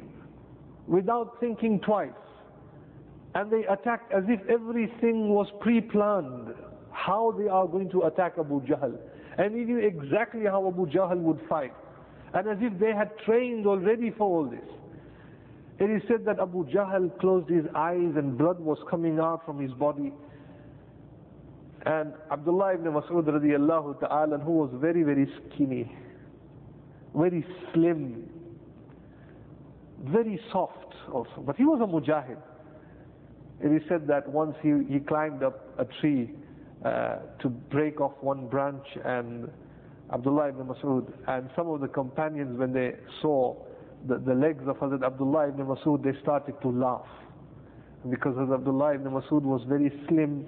without 0.88 1.38
thinking 1.42 1.82
twice. 1.82 2.10
And 3.34 3.52
they 3.52 3.66
attacked 3.66 4.14
as 4.14 4.24
if 4.30 4.40
everything 4.48 5.28
was 5.28 5.48
pre-planned, 5.60 6.54
how 6.92 7.34
they 7.38 7.50
are 7.50 7.68
going 7.68 7.90
to 7.90 8.04
attack 8.04 8.36
Abu 8.40 8.62
Jahl. 8.62 8.98
And 9.38 9.54
they 9.56 9.66
knew 9.66 9.80
exactly 9.80 10.46
how 10.46 10.66
Abu 10.70 10.86
Jahl 10.86 11.18
would 11.18 11.42
fight. 11.50 11.74
And 12.34 12.48
as 12.48 12.58
if 12.62 12.80
they 12.80 12.94
had 12.94 13.12
trained 13.26 13.68
already 13.68 14.12
for 14.18 14.24
all 14.24 14.50
this. 14.50 14.70
It 15.78 15.90
is 15.90 16.02
said 16.08 16.24
that 16.26 16.40
Abu 16.40 16.66
Jahl 16.68 17.10
closed 17.20 17.50
his 17.50 17.66
eyes 17.76 18.14
and 18.16 18.38
blood 18.38 18.60
was 18.60 18.78
coming 18.90 19.20
out 19.20 19.46
from 19.46 19.60
his 19.60 19.72
body. 19.74 20.14
And 21.86 22.14
Abdullah 22.32 22.76
ibn 22.76 22.92
Mas'ud 22.94 23.26
radiallahu 23.26 24.00
ta'ala, 24.00 24.40
who 24.40 24.52
was 24.54 24.70
very, 24.76 25.04
very 25.04 25.28
skinny, 25.52 25.92
very 27.14 27.46
slim, 27.74 28.28
very 30.06 30.40
soft 30.52 30.94
also. 31.12 31.44
But 31.46 31.58
he 31.58 31.66
was 31.66 31.82
a 31.82 31.86
mujahid. 31.86 32.38
It 33.62 33.72
is 33.72 33.82
said 33.90 34.08
that 34.08 34.28
once 34.30 34.56
he, 34.62 34.72
he 34.90 35.00
climbed 35.00 35.44
up 35.44 35.62
a 35.78 35.86
tree 36.02 36.32
uh, 36.86 37.18
to 37.42 37.50
break 37.50 38.00
off 38.00 38.14
one 38.22 38.48
branch 38.48 38.86
and 39.04 39.50
Abdullah 40.14 40.50
ibn 40.50 40.68
Mas'ud 40.68 41.12
and 41.28 41.50
some 41.56 41.68
of 41.70 41.82
the 41.82 41.88
companions 41.88 42.58
when 42.58 42.74
they 42.74 42.94
saw 43.22 43.56
the, 44.08 44.18
the 44.20 44.34
legs 44.34 44.64
of 44.68 44.78
Hazrat 44.78 45.04
Abdullah 45.04 45.50
ibn 45.50 45.66
Mas'ud 45.66 46.04
they 46.04 46.18
started 46.22 46.56
to 46.62 46.70
laugh. 46.70 47.08
Because 48.10 48.36
Hazrat 48.36 48.56
Abdullah 48.56 48.96
ibn 48.96 49.12
Mas'ud 49.12 49.42
was 49.42 49.62
very 49.68 49.92
slim 50.08 50.46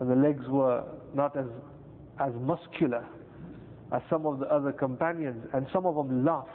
and 0.00 0.10
the 0.10 0.14
legs 0.16 0.44
were 0.48 0.84
not 1.14 1.36
as 1.36 1.46
as 2.20 2.32
muscular 2.40 3.04
as 3.92 4.00
some 4.08 4.26
of 4.26 4.38
the 4.38 4.46
other 4.46 4.72
companions. 4.72 5.44
And 5.52 5.66
some 5.72 5.86
of 5.86 5.94
them 5.96 6.24
laughed. 6.24 6.48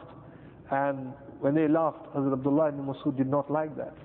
And 0.72 1.13
when 1.41 1.56
they 1.56 1.67
laughed 1.67 2.06
Hazrat 2.15 2.34
Abdullah 2.34 2.69
ibn 2.69 2.86
Mas'ud 2.86 3.15
did 3.17 3.28
not 3.28 3.50
like 3.52 3.76
that. 3.78 3.95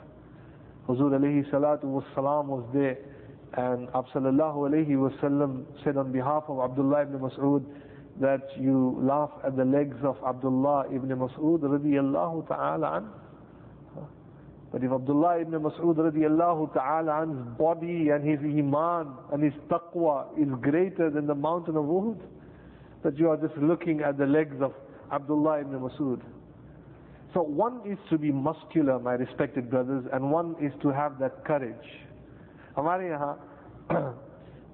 Huzur 0.88 1.10
alayhi 1.18 1.48
salatu 1.50 1.84
was 1.84 2.04
salam 2.14 2.48
was 2.48 2.64
there. 2.74 2.98
And 3.56 3.88
Absallallahu 3.88 4.68
alayhi 4.68 4.90
wasallam 4.90 5.64
said 5.84 5.96
on 5.96 6.12
behalf 6.12 6.44
of 6.48 6.58
Abdullah 6.60 7.02
ibn 7.02 7.20
Mas'ud 7.20 7.64
that 8.20 8.42
you 8.58 8.96
laugh 9.00 9.30
at 9.44 9.56
the 9.56 9.64
legs 9.64 9.96
of 10.04 10.16
Abdullah 10.26 10.86
ibn 10.94 11.08
Mas'ud 11.10 11.60
radiallahu 11.60 12.46
ta'ala 12.48 12.96
an. 12.98 13.08
But 14.72 14.82
if 14.84 14.90
Abdullah 14.92 15.40
ibn 15.40 15.52
Mas'ud 15.60 15.96
radiallahu 15.96 16.72
ta'ala 16.74 17.22
an's 17.22 17.58
body 17.58 18.10
and 18.10 18.24
his 18.28 18.38
iman 18.40 19.08
and 19.32 19.42
his 19.42 19.52
taqwa 19.68 20.26
is 20.38 20.48
greater 20.60 21.10
than 21.10 21.26
the 21.26 21.34
mountain 21.34 21.76
of 21.76 21.84
Uhud, 21.84 22.20
that 23.02 23.18
you 23.18 23.30
are 23.30 23.36
just 23.36 23.56
looking 23.58 24.00
at 24.00 24.16
the 24.16 24.26
legs 24.26 24.56
of 24.60 24.72
Abdullah 25.12 25.60
ibn 25.60 25.78
Mas'ud. 25.80 26.20
So 27.34 27.42
one 27.42 27.80
is 27.84 27.98
to 28.10 28.18
be 28.18 28.30
muscular, 28.30 28.98
my 29.00 29.14
respected 29.14 29.68
brothers, 29.68 30.04
and 30.12 30.30
one 30.30 30.54
is 30.60 30.72
to 30.82 30.88
have 30.90 31.18
that 31.18 31.44
courage. 31.44 31.74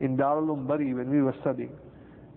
In 0.00 0.16
Darul 0.16 0.48
Umbari 0.56 0.94
when 0.94 1.10
we 1.10 1.20
were 1.22 1.34
studying, 1.40 1.72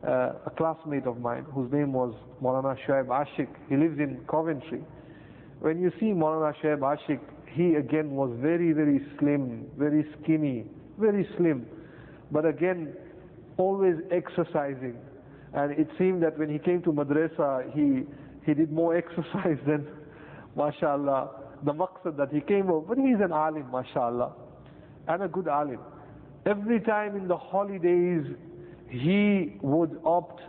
uh, 0.07 0.33
a 0.45 0.49
classmate 0.57 1.05
of 1.07 1.19
mine 1.21 1.45
whose 1.53 1.71
name 1.71 1.93
was 1.93 2.13
Maulana 2.41 2.75
Shoaib 2.85 3.07
Ashik, 3.07 3.47
he 3.69 3.77
lives 3.77 3.97
in 3.99 4.19
Coventry. 4.29 4.81
When 5.61 5.79
you 5.81 5.91
see 5.97 6.07
Maulana 6.07 6.53
Shoaib 6.61 6.79
Ashik, 6.79 7.21
he 7.53 7.75
again 7.75 8.11
was 8.11 8.35
very, 8.41 8.73
very 8.73 8.99
slim, 9.17 9.65
very 9.77 10.05
skinny, 10.21 10.65
very 10.99 11.25
slim. 11.37 11.65
But 12.31 12.45
again, 12.45 12.93
always 13.57 13.95
exercising. 14.11 14.97
And 15.53 15.71
it 15.71 15.87
seemed 15.97 16.21
that 16.23 16.37
when 16.37 16.49
he 16.49 16.59
came 16.59 16.81
to 16.83 16.91
madrasa, 16.91 17.71
he, 17.73 18.03
he 18.45 18.53
did 18.53 18.71
more 18.73 18.97
exercise 19.03 19.57
than 19.65 19.87
mashallah, 20.57 21.29
the 21.63 21.71
maqsad 21.73 22.17
that 22.17 22.29
he 22.33 22.41
came 22.41 22.69
over. 22.69 22.93
But 22.93 22.97
he's 22.97 23.21
an 23.23 23.31
alim, 23.31 23.71
mashallah, 23.71 24.33
and 25.07 25.23
a 25.23 25.27
good 25.29 25.47
alim. 25.47 25.79
Every 26.45 26.81
time 26.81 27.15
in 27.15 27.27
the 27.29 27.37
holidays, 27.37 28.25
he 28.93 29.57
would 29.61 29.99
opt 30.05 30.41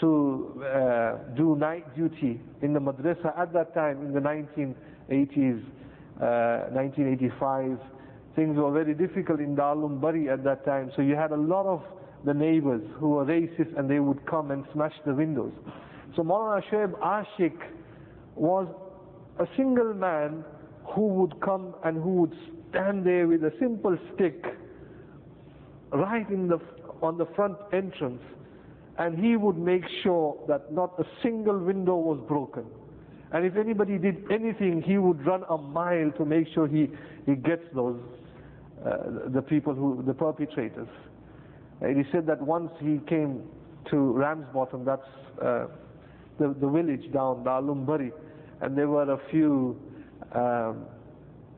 to 0.00 0.62
uh, 0.64 1.18
do 1.36 1.54
night 1.56 1.94
duty 1.94 2.40
in 2.60 2.72
the 2.72 2.80
madrasa 2.80 3.38
at 3.38 3.52
that 3.52 3.72
time 3.74 4.04
in 4.04 4.12
the 4.12 4.20
1980s, 4.20 5.62
uh, 6.20 6.72
1985. 6.74 7.78
Things 8.34 8.56
were 8.56 8.72
very 8.72 8.94
difficult 8.94 9.38
in 9.40 9.54
Darul 9.54 10.00
Bari 10.00 10.28
at 10.28 10.42
that 10.44 10.64
time, 10.64 10.90
so 10.96 11.02
you 11.02 11.14
had 11.14 11.30
a 11.30 11.36
lot 11.36 11.66
of 11.66 11.82
the 12.24 12.34
neighbors 12.34 12.82
who 12.98 13.10
were 13.10 13.24
racist 13.24 13.78
and 13.78 13.88
they 13.88 14.00
would 14.00 14.24
come 14.26 14.50
and 14.50 14.64
smash 14.72 14.94
the 15.06 15.14
windows. 15.14 15.52
So 16.16 16.22
Maulana 16.22 16.62
Shoaib 16.70 16.92
Ashik 17.00 17.56
was 18.34 18.66
a 19.38 19.46
single 19.56 19.94
man 19.94 20.44
who 20.94 21.06
would 21.08 21.40
come 21.40 21.74
and 21.84 22.02
who 22.02 22.22
would 22.22 22.34
stand 22.70 23.06
there 23.06 23.26
with 23.26 23.44
a 23.44 23.52
simple 23.60 23.96
stick 24.14 24.44
right 25.92 26.28
in 26.30 26.48
the 26.48 26.58
on 27.02 27.18
the 27.18 27.26
front 27.36 27.56
entrance 27.72 28.22
and 28.98 29.18
he 29.18 29.36
would 29.36 29.56
make 29.58 29.82
sure 30.02 30.36
that 30.48 30.72
not 30.72 30.98
a 30.98 31.04
single 31.22 31.58
window 31.58 31.96
was 31.96 32.20
broken 32.28 32.64
and 33.32 33.44
if 33.44 33.56
anybody 33.56 33.98
did 33.98 34.16
anything 34.30 34.82
he 34.82 34.98
would 34.98 35.24
run 35.26 35.42
a 35.50 35.56
mile 35.56 36.10
to 36.12 36.24
make 36.24 36.46
sure 36.54 36.66
he 36.66 36.88
he 37.26 37.34
gets 37.34 37.62
those 37.74 38.00
uh, 38.86 38.96
the 39.34 39.42
people 39.42 39.74
who 39.74 40.02
the 40.06 40.14
perpetrators 40.14 40.88
And 41.80 41.96
he 41.96 42.10
said 42.12 42.26
that 42.26 42.40
once 42.40 42.70
he 42.80 43.00
came 43.08 43.42
to 43.90 43.96
Ramsbottom 44.12 44.84
that's 44.84 45.02
uh, 45.42 45.66
the, 46.38 46.54
the 46.60 46.68
village 46.68 47.10
down 47.12 47.44
Darul 47.44 47.84
Bari 47.86 48.12
and 48.60 48.78
there 48.78 48.88
were 48.88 49.10
a 49.12 49.20
few 49.30 49.76
um, 50.34 50.86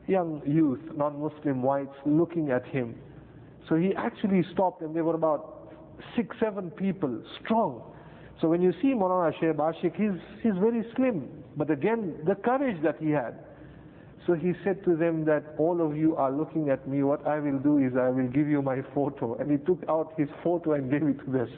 young 0.07 0.41
youth, 0.45 0.79
non-Muslim 0.95 1.61
whites, 1.61 1.95
looking 2.05 2.51
at 2.51 2.65
him. 2.65 2.95
So 3.67 3.75
he 3.75 3.93
actually 3.95 4.45
stopped, 4.53 4.81
and 4.81 4.95
there 4.95 5.03
were 5.03 5.15
about 5.15 5.71
six, 6.15 6.35
seven 6.39 6.69
people, 6.71 7.21
strong. 7.43 7.81
So 8.41 8.49
when 8.49 8.61
you 8.61 8.73
see 8.81 8.89
Maulana 8.89 9.33
Shoaib 9.39 9.55
Ashik, 9.55 9.95
he's, 9.95 10.19
he's 10.43 10.59
very 10.59 10.85
slim. 10.95 11.29
But 11.57 11.71
again, 11.71 12.15
the 12.25 12.35
courage 12.35 12.81
that 12.83 12.97
he 12.99 13.09
had. 13.11 13.39
So 14.27 14.33
he 14.33 14.53
said 14.63 14.83
to 14.85 14.95
them 14.95 15.23
that 15.25 15.53
all 15.57 15.85
of 15.85 15.95
you 15.95 16.15
are 16.15 16.31
looking 16.31 16.69
at 16.69 16.87
me, 16.87 17.03
what 17.03 17.25
I 17.27 17.39
will 17.39 17.59
do 17.59 17.77
is 17.77 17.93
I 17.95 18.09
will 18.09 18.27
give 18.27 18.47
you 18.47 18.61
my 18.61 18.81
photo. 18.93 19.35
And 19.35 19.51
he 19.51 19.57
took 19.57 19.79
out 19.87 20.13
his 20.17 20.27
photo 20.43 20.73
and 20.73 20.89
gave 20.89 21.03
it 21.03 21.19
to 21.25 21.31
them. 21.31 21.49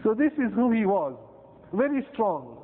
so 0.04 0.14
this 0.14 0.32
is 0.32 0.52
who 0.54 0.72
he 0.72 0.86
was. 0.86 1.14
Very 1.72 2.06
strong. 2.12 2.56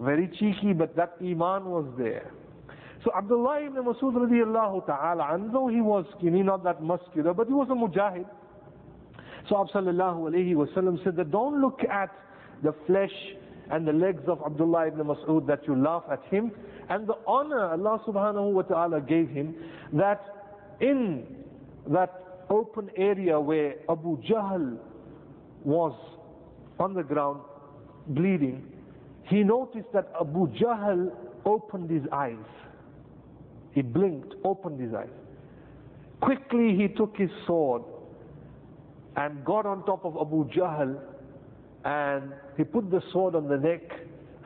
Very 0.00 0.28
cheeky, 0.38 0.74
but 0.74 0.94
that 0.96 1.14
iman 1.20 1.64
was 1.64 1.86
there. 1.96 2.30
So 3.06 3.12
Abdullah 3.16 3.62
ibn 3.64 3.84
Masud 3.84 4.14
radiallahu 4.14 4.84
ta'ala, 4.86 5.38
though 5.52 5.68
he 5.68 5.80
was 5.80 6.04
skinny, 6.18 6.42
not 6.42 6.64
that 6.64 6.82
muscular, 6.82 7.32
but 7.32 7.46
he 7.46 7.52
was 7.52 7.68
a 7.70 7.74
mujahid. 7.74 8.26
So 9.48 9.64
Sallallahu 9.72 10.28
alayhi 10.28 10.54
wasallam 10.56 11.02
said 11.04 11.14
that 11.14 11.30
don't 11.30 11.60
look 11.60 11.78
at 11.88 12.10
the 12.64 12.74
flesh 12.88 13.12
and 13.70 13.86
the 13.86 13.92
legs 13.92 14.22
of 14.26 14.40
Abdullah 14.44 14.88
ibn 14.88 15.06
Mas'ud 15.06 15.46
that 15.46 15.60
you 15.68 15.76
laugh 15.80 16.02
at 16.10 16.20
him 16.32 16.50
and 16.88 17.06
the 17.06 17.14
honor 17.28 17.66
Allah 17.70 18.00
subhanahu 18.08 18.50
wa 18.52 18.62
ta'ala 18.62 19.00
gave 19.00 19.28
him 19.30 19.54
that 19.92 20.20
in 20.80 21.44
that 21.88 22.42
open 22.50 22.90
area 22.96 23.38
where 23.38 23.76
Abu 23.88 24.20
Jahl 24.22 24.78
was 25.64 25.94
on 26.80 26.92
the 26.94 27.04
ground 27.04 27.40
bleeding 28.08 28.64
he 29.28 29.44
noticed 29.44 29.92
that 29.92 30.10
Abu 30.20 30.48
Jahl 30.58 31.12
opened 31.44 31.88
his 31.90 32.02
eyes. 32.12 32.36
He 33.76 33.82
blinked, 33.82 34.34
opened 34.42 34.80
his 34.80 34.94
eyes. 34.94 35.10
Quickly 36.22 36.74
he 36.74 36.88
took 36.88 37.14
his 37.14 37.28
sword 37.46 37.82
and 39.16 39.44
got 39.44 39.66
on 39.66 39.84
top 39.84 40.02
of 40.06 40.16
Abu 40.18 40.48
Jahl 40.48 40.98
and 41.84 42.32
he 42.56 42.64
put 42.64 42.90
the 42.90 43.02
sword 43.12 43.34
on 43.34 43.48
the 43.48 43.58
neck 43.58 43.82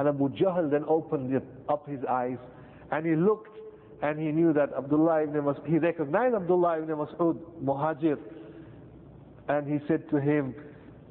and 0.01 0.09
Abu 0.09 0.31
Jahl 0.31 0.69
then 0.69 0.85
opened 0.89 1.41
up 1.69 1.89
his 1.89 2.01
eyes 2.11 2.39
and 2.91 3.07
he 3.07 3.15
looked 3.15 3.57
and 4.03 4.19
he 4.19 4.33
knew 4.33 4.53
that 4.53 4.71
Abdullah 4.77 5.23
ibn 5.23 5.43
Mas'ud, 5.43 5.65
he 5.65 5.79
recognized 5.79 6.35
Abdullah 6.35 6.83
ibn 6.83 6.97
Mas'ud, 6.97 7.39
Muhajir, 7.63 8.19
and 9.47 9.69
he 9.73 9.79
said 9.87 10.11
to 10.11 10.21
him, 10.21 10.57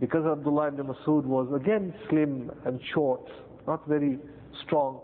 because 0.02 0.26
Abdullah 0.26 0.68
ibn 0.68 0.88
Mas'ud 0.88 1.24
was 1.24 1.48
again 1.56 1.94
slim 2.10 2.52
and 2.66 2.82
short, 2.94 3.22
not 3.66 3.88
very 3.88 4.20
strong, 4.66 5.00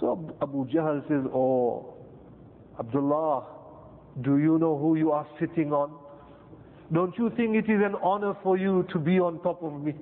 so 0.00 0.34
Abu 0.42 0.66
Jahl 0.66 1.06
says, 1.06 1.24
oh, 1.32 1.94
Abdullah, 2.78 3.44
do 4.22 4.38
you 4.38 4.58
know 4.58 4.76
who 4.78 4.96
you 4.96 5.10
are 5.12 5.26
sitting 5.40 5.72
on? 5.72 5.92
Don't 6.92 7.16
you 7.18 7.30
think 7.36 7.54
it 7.56 7.70
is 7.70 7.82
an 7.84 7.94
honor 8.02 8.34
for 8.42 8.56
you 8.56 8.86
to 8.92 8.98
be 8.98 9.18
on 9.20 9.40
top 9.42 9.62
of 9.62 9.80
me? 9.82 9.94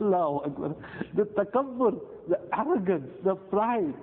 Allahu 0.00 0.44
Akbar. 0.46 0.74
The 1.14 1.22
takabbur, 1.24 2.00
the 2.28 2.38
arrogance, 2.58 3.08
the 3.24 3.34
pride. 3.36 3.94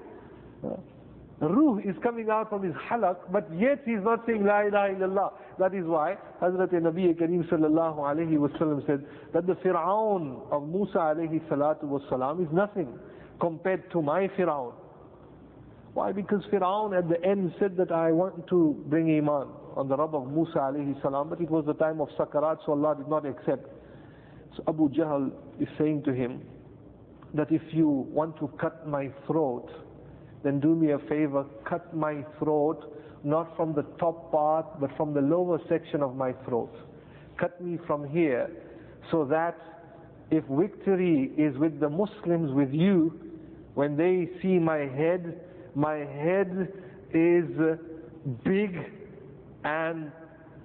Ruh 1.41 1.79
is 1.79 1.95
coming 2.01 2.29
out 2.29 2.49
from 2.49 2.63
his 2.63 2.73
halak, 2.89 3.17
but 3.31 3.47
yet 3.59 3.81
he 3.85 3.91
is 3.91 4.03
not 4.03 4.25
saying 4.25 4.45
La 4.45 4.61
ilaha 4.61 4.93
illallah. 4.95 5.31
That 5.59 5.73
is 5.75 5.85
why 5.85 6.17
Hazrat 6.41 6.71
Nabi 6.71 7.13
Kareem 7.13 7.47
sallallahu 7.49 7.97
alayhi 7.97 8.37
wasallam 8.37 8.85
said 8.87 9.03
that 9.33 9.45
the 9.45 9.55
Fir'aun 9.55 10.49
of 10.51 10.67
Musa 10.67 10.97
alayhi 10.97 11.41
salatu 11.49 11.83
wasalam 11.83 12.41
is 12.45 12.51
nothing 12.53 12.87
compared 13.41 13.91
to 13.91 14.01
my 14.01 14.29
Fir'aun. 14.29 14.73
Why? 15.95 16.11
Because 16.11 16.43
Fir'aun 16.51 16.97
at 16.97 17.07
the 17.07 17.23
end 17.25 17.53
said 17.57 17.77
that 17.77 17.89
I 17.89 18.11
want 18.11 18.47
to 18.47 18.83
bring 18.89 19.17
Iman 19.17 19.47
on 19.77 19.87
the 19.87 19.95
Rabb 19.95 20.13
of 20.13 20.29
Musa 20.29 20.57
alayhi 20.57 21.01
salam, 21.01 21.29
but 21.29 21.39
it 21.39 21.49
was 21.49 21.63
the 21.65 21.73
time 21.73 22.01
of 22.01 22.09
Sakarat, 22.19 22.57
so 22.65 22.73
Allah 22.73 22.95
did 22.97 23.07
not 23.07 23.25
accept. 23.25 23.65
So 24.57 24.63
Abu 24.67 24.89
Jahl 24.89 25.31
is 25.57 25.69
saying 25.77 26.03
to 26.03 26.13
him 26.13 26.41
that 27.33 27.49
if 27.49 27.61
you 27.71 27.87
want 27.87 28.37
to 28.39 28.49
cut 28.59 28.85
my 28.85 29.09
throat, 29.25 29.69
then 30.43 30.59
do 30.59 30.75
me 30.75 30.91
a 30.91 30.99
favor, 31.07 31.45
cut 31.63 31.95
my 31.95 32.25
throat, 32.39 32.93
not 33.23 33.55
from 33.55 33.73
the 33.73 33.83
top 33.97 34.33
part, 34.33 34.81
but 34.81 34.89
from 34.97 35.13
the 35.13 35.21
lower 35.21 35.61
section 35.69 36.03
of 36.03 36.13
my 36.13 36.33
throat. 36.45 36.75
Cut 37.39 37.61
me 37.61 37.79
from 37.87 38.05
here, 38.05 38.49
so 39.11 39.23
that 39.31 39.57
if 40.29 40.43
victory 40.49 41.31
is 41.37 41.57
with 41.57 41.79
the 41.79 41.89
Muslims, 41.89 42.51
with 42.51 42.73
you, 42.73 43.17
when 43.75 43.95
they 43.95 44.29
see 44.41 44.59
my 44.59 44.79
head, 44.79 45.39
my 45.75 45.97
head 45.97 46.71
is 47.13 47.45
big 48.43 48.77
and 49.63 50.11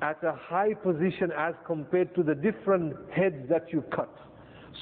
at 0.02 0.22
a 0.24 0.32
high 0.32 0.72
position 0.74 1.30
as 1.36 1.54
compared 1.66 2.14
to 2.14 2.22
the 2.22 2.34
different 2.34 2.94
heads 3.12 3.48
that 3.48 3.66
you 3.72 3.82
cut. 3.94 4.14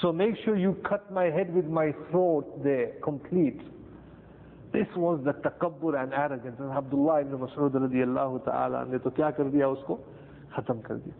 So 0.01 0.13
make 0.13 0.35
sure 0.45 0.57
you 0.57 0.77
cut 0.89 1.11
my 1.13 1.25
head 1.25 1.53
with 1.53 1.65
my 1.67 1.93
throat 2.11 2.63
there, 2.63 2.93
complete. 3.03 3.61
This 4.73 4.87
was 4.97 5.21
the 5.25 5.33
takabbur 5.33 6.01
and 6.01 6.13
arrogance. 6.13 6.57
And 6.61 6.71
Abdullah 6.73 7.23
ibn 7.23 7.39
Mas'ud 7.39 7.73
radiallahu 7.73 8.45
ta'ala 8.45 8.85
ne 8.87 8.99
to 8.99 9.11
kya 9.11 9.35
kar 9.37 9.47
diya 9.47 9.75
usko? 9.75 9.99
Khatam 10.57 10.87
kar 10.87 10.97
diya. 10.99 11.15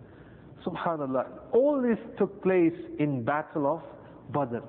Subhanallah. 0.65 1.27
All 1.53 1.81
this 1.81 1.99
took 2.19 2.43
place 2.43 2.75
in 2.99 3.25
battle 3.25 3.67
of 3.81 4.33
Badr. 4.33 4.63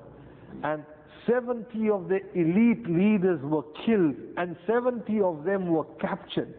And 0.64 0.82
70 1.26 1.90
of 1.90 2.08
the 2.08 2.20
elite 2.34 2.88
leaders 2.88 3.40
were 3.42 3.64
killed 3.84 4.16
and 4.36 4.56
70 4.66 5.20
of 5.20 5.44
them 5.44 5.66
were 5.66 5.84
captured. 6.00 6.54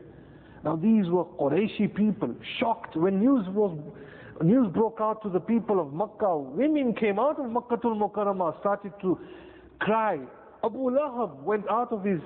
Now 0.64 0.76
these 0.76 1.06
were 1.08 1.26
Qurayshi 1.26 1.96
people, 1.96 2.36
shocked 2.60 2.96
when 2.96 3.20
news 3.20 3.46
was 3.50 3.78
news 4.44 4.72
broke 4.74 5.00
out 5.00 5.22
to 5.24 5.30
the 5.30 5.40
people 5.40 5.80
of 5.80 5.94
Makkah. 5.94 6.38
Women 6.38 6.94
came 6.96 7.20
out 7.20 7.40
of 7.40 7.46
Makkatul 7.46 8.00
Mukarramah, 8.00 8.60
started 8.60 8.94
to 9.02 9.20
cry. 9.80 10.20
Abu 10.64 10.90
Lahab 10.92 11.42
went 11.44 11.66
out 11.70 11.92
of 11.92 12.04
his 12.04 12.20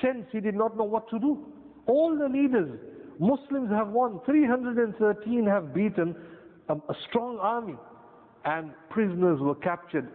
sense, 0.00 0.26
he 0.32 0.40
did 0.40 0.54
not 0.54 0.76
know 0.76 0.84
what 0.84 1.08
to 1.10 1.18
do. 1.18 1.46
All 1.86 2.16
the 2.16 2.28
leaders, 2.28 2.78
Muslims 3.18 3.70
have 3.70 3.88
won, 3.88 4.20
313 4.24 5.46
have 5.46 5.74
beaten 5.74 6.14
a, 6.68 6.74
a 6.74 6.94
strong 7.08 7.38
army, 7.38 7.76
and 8.44 8.70
prisoners 8.90 9.40
were 9.40 9.56
captured. 9.56 10.08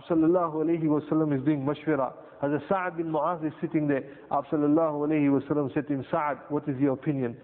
Sallallahu 0.00 0.54
alayhi 0.64 0.84
wasallam 0.84 1.36
is 1.38 1.44
doing 1.44 1.64
mashwara. 1.64 2.12
Hazrat 2.42 2.68
Sa'ad 2.68 2.96
bin 2.96 3.06
Mu'az 3.12 3.44
is 3.46 3.52
sitting 3.60 3.86
there. 3.86 4.02
Sallallahu 4.30 5.06
alayhi 5.06 5.28
wasallam 5.28 5.72
said 5.74 5.86
to 5.88 5.94
him, 5.94 6.04
Sa'ad, 6.10 6.38
what 6.48 6.66
is 6.68 6.78
your 6.80 6.94
opinion? 6.94 7.36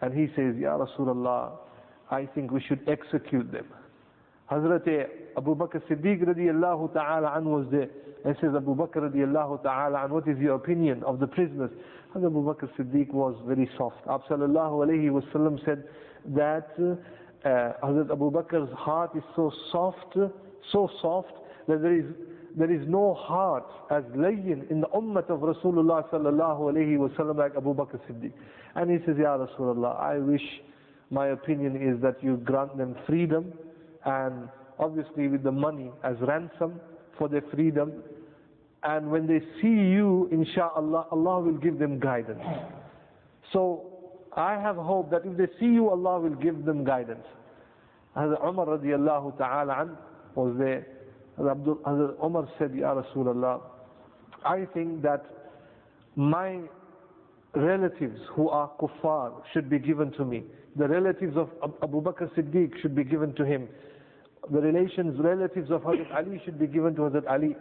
And 0.00 0.12
he 0.12 0.26
says, 0.34 0.56
Ya 0.58 0.76
Rasulullah, 0.76 1.52
I 2.10 2.26
think 2.26 2.50
we 2.50 2.60
should 2.60 2.80
execute 2.88 3.52
them. 3.52 3.66
Hazrat 4.50 5.06
Abu 5.36 5.54
Bakr 5.54 5.80
Siddiq 5.88 6.24
radiallahu 6.24 6.92
ta'ala 6.92 7.32
an 7.36 7.44
was 7.48 7.66
there. 7.70 7.88
And 8.24 8.36
says, 8.40 8.50
Abu 8.56 8.74
Bakr 8.74 8.96
radiallahu 9.10 9.62
ta'ala 9.62 10.04
an, 10.04 10.10
what 10.12 10.26
is 10.28 10.36
your 10.38 10.56
opinion 10.56 11.02
of 11.04 11.20
the 11.20 11.26
prisoners? 11.28 11.70
Hazrat 12.14 12.26
Abu 12.26 12.42
Bakr 12.42 12.68
Siddiq 12.76 13.12
was 13.12 13.36
very 13.46 13.70
soft. 13.78 14.04
Sallallahu 14.06 14.86
alayhi 14.86 15.08
wasallam 15.08 15.64
said 15.64 15.84
that 16.34 16.68
uh, 17.44 17.48
Hazrat 17.86 18.10
Abu 18.10 18.30
Bakr's 18.32 18.72
heart 18.76 19.12
is 19.16 19.22
so 19.36 19.52
soft, 19.70 20.16
so 20.72 20.90
soft 21.00 21.32
that 21.68 21.82
there 21.82 21.94
is 21.98 22.04
there 22.56 22.70
is 22.70 22.86
no 22.86 23.14
heart 23.14 23.64
as 23.90 24.02
layyin 24.14 24.70
in 24.70 24.80
the 24.80 24.86
ummah 24.88 25.28
of 25.30 25.40
Rasulullah 25.40 26.08
sallallahu 26.10 26.60
alayhi 26.72 26.98
wasallam 26.98 27.36
like 27.38 27.56
Abu 27.56 27.74
Bakr 27.74 27.98
Siddiq. 28.06 28.32
And 28.74 28.90
he 28.90 28.98
says, 29.06 29.16
Ya 29.18 29.38
Rasulullah, 29.38 29.98
I 29.98 30.18
wish 30.18 30.42
my 31.10 31.28
opinion 31.28 31.76
is 31.76 32.00
that 32.02 32.22
you 32.22 32.36
grant 32.38 32.76
them 32.76 32.94
freedom 33.06 33.52
and 34.04 34.48
obviously 34.78 35.28
with 35.28 35.42
the 35.42 35.52
money 35.52 35.90
as 36.04 36.16
ransom 36.20 36.80
for 37.18 37.28
their 37.28 37.42
freedom. 37.54 38.02
And 38.82 39.10
when 39.10 39.26
they 39.26 39.40
see 39.60 39.68
you, 39.68 40.28
inshallah, 40.32 41.06
Allah 41.10 41.40
will 41.40 41.58
give 41.58 41.78
them 41.78 42.00
guidance. 42.00 42.42
So 43.52 43.84
I 44.36 44.54
have 44.60 44.76
hope 44.76 45.10
that 45.10 45.22
if 45.24 45.36
they 45.36 45.46
see 45.60 45.66
you, 45.72 45.88
Allah 45.90 46.20
will 46.20 46.34
give 46.34 46.64
them 46.64 46.84
guidance. 46.84 47.24
Hazrat 48.16 48.46
Umar 48.46 48.66
radiallahu 48.66 49.38
ta'ala 49.38 49.96
was 50.34 50.54
there. 50.58 50.86
Hazrat 51.38 52.22
Umar 52.24 52.48
said, 52.58 52.74
Ya 52.74 52.94
Rasulullah, 52.94 53.60
I 54.44 54.66
think 54.74 55.02
that 55.02 55.24
my 56.16 56.60
relatives 57.54 58.18
who 58.34 58.48
are 58.48 58.70
kuffar 58.80 59.32
should 59.52 59.68
be 59.70 59.78
given 59.78 60.12
to 60.12 60.24
me. 60.24 60.44
The 60.76 60.88
relatives 60.88 61.36
of 61.36 61.50
Abu 61.82 62.02
Bakr 62.02 62.30
Siddiq 62.34 62.80
should 62.80 62.94
be 62.94 63.04
given 63.04 63.34
to 63.34 63.44
him. 63.44 63.68
The 64.50 64.60
relations, 64.60 65.18
relatives 65.20 65.70
of 65.70 65.82
Hazrat 65.82 66.14
Ali 66.14 66.40
should 66.44 66.58
be 66.58 66.66
given 66.66 66.94
to 66.96 67.02
Hazrat 67.02 67.26
Ali. 67.30 67.56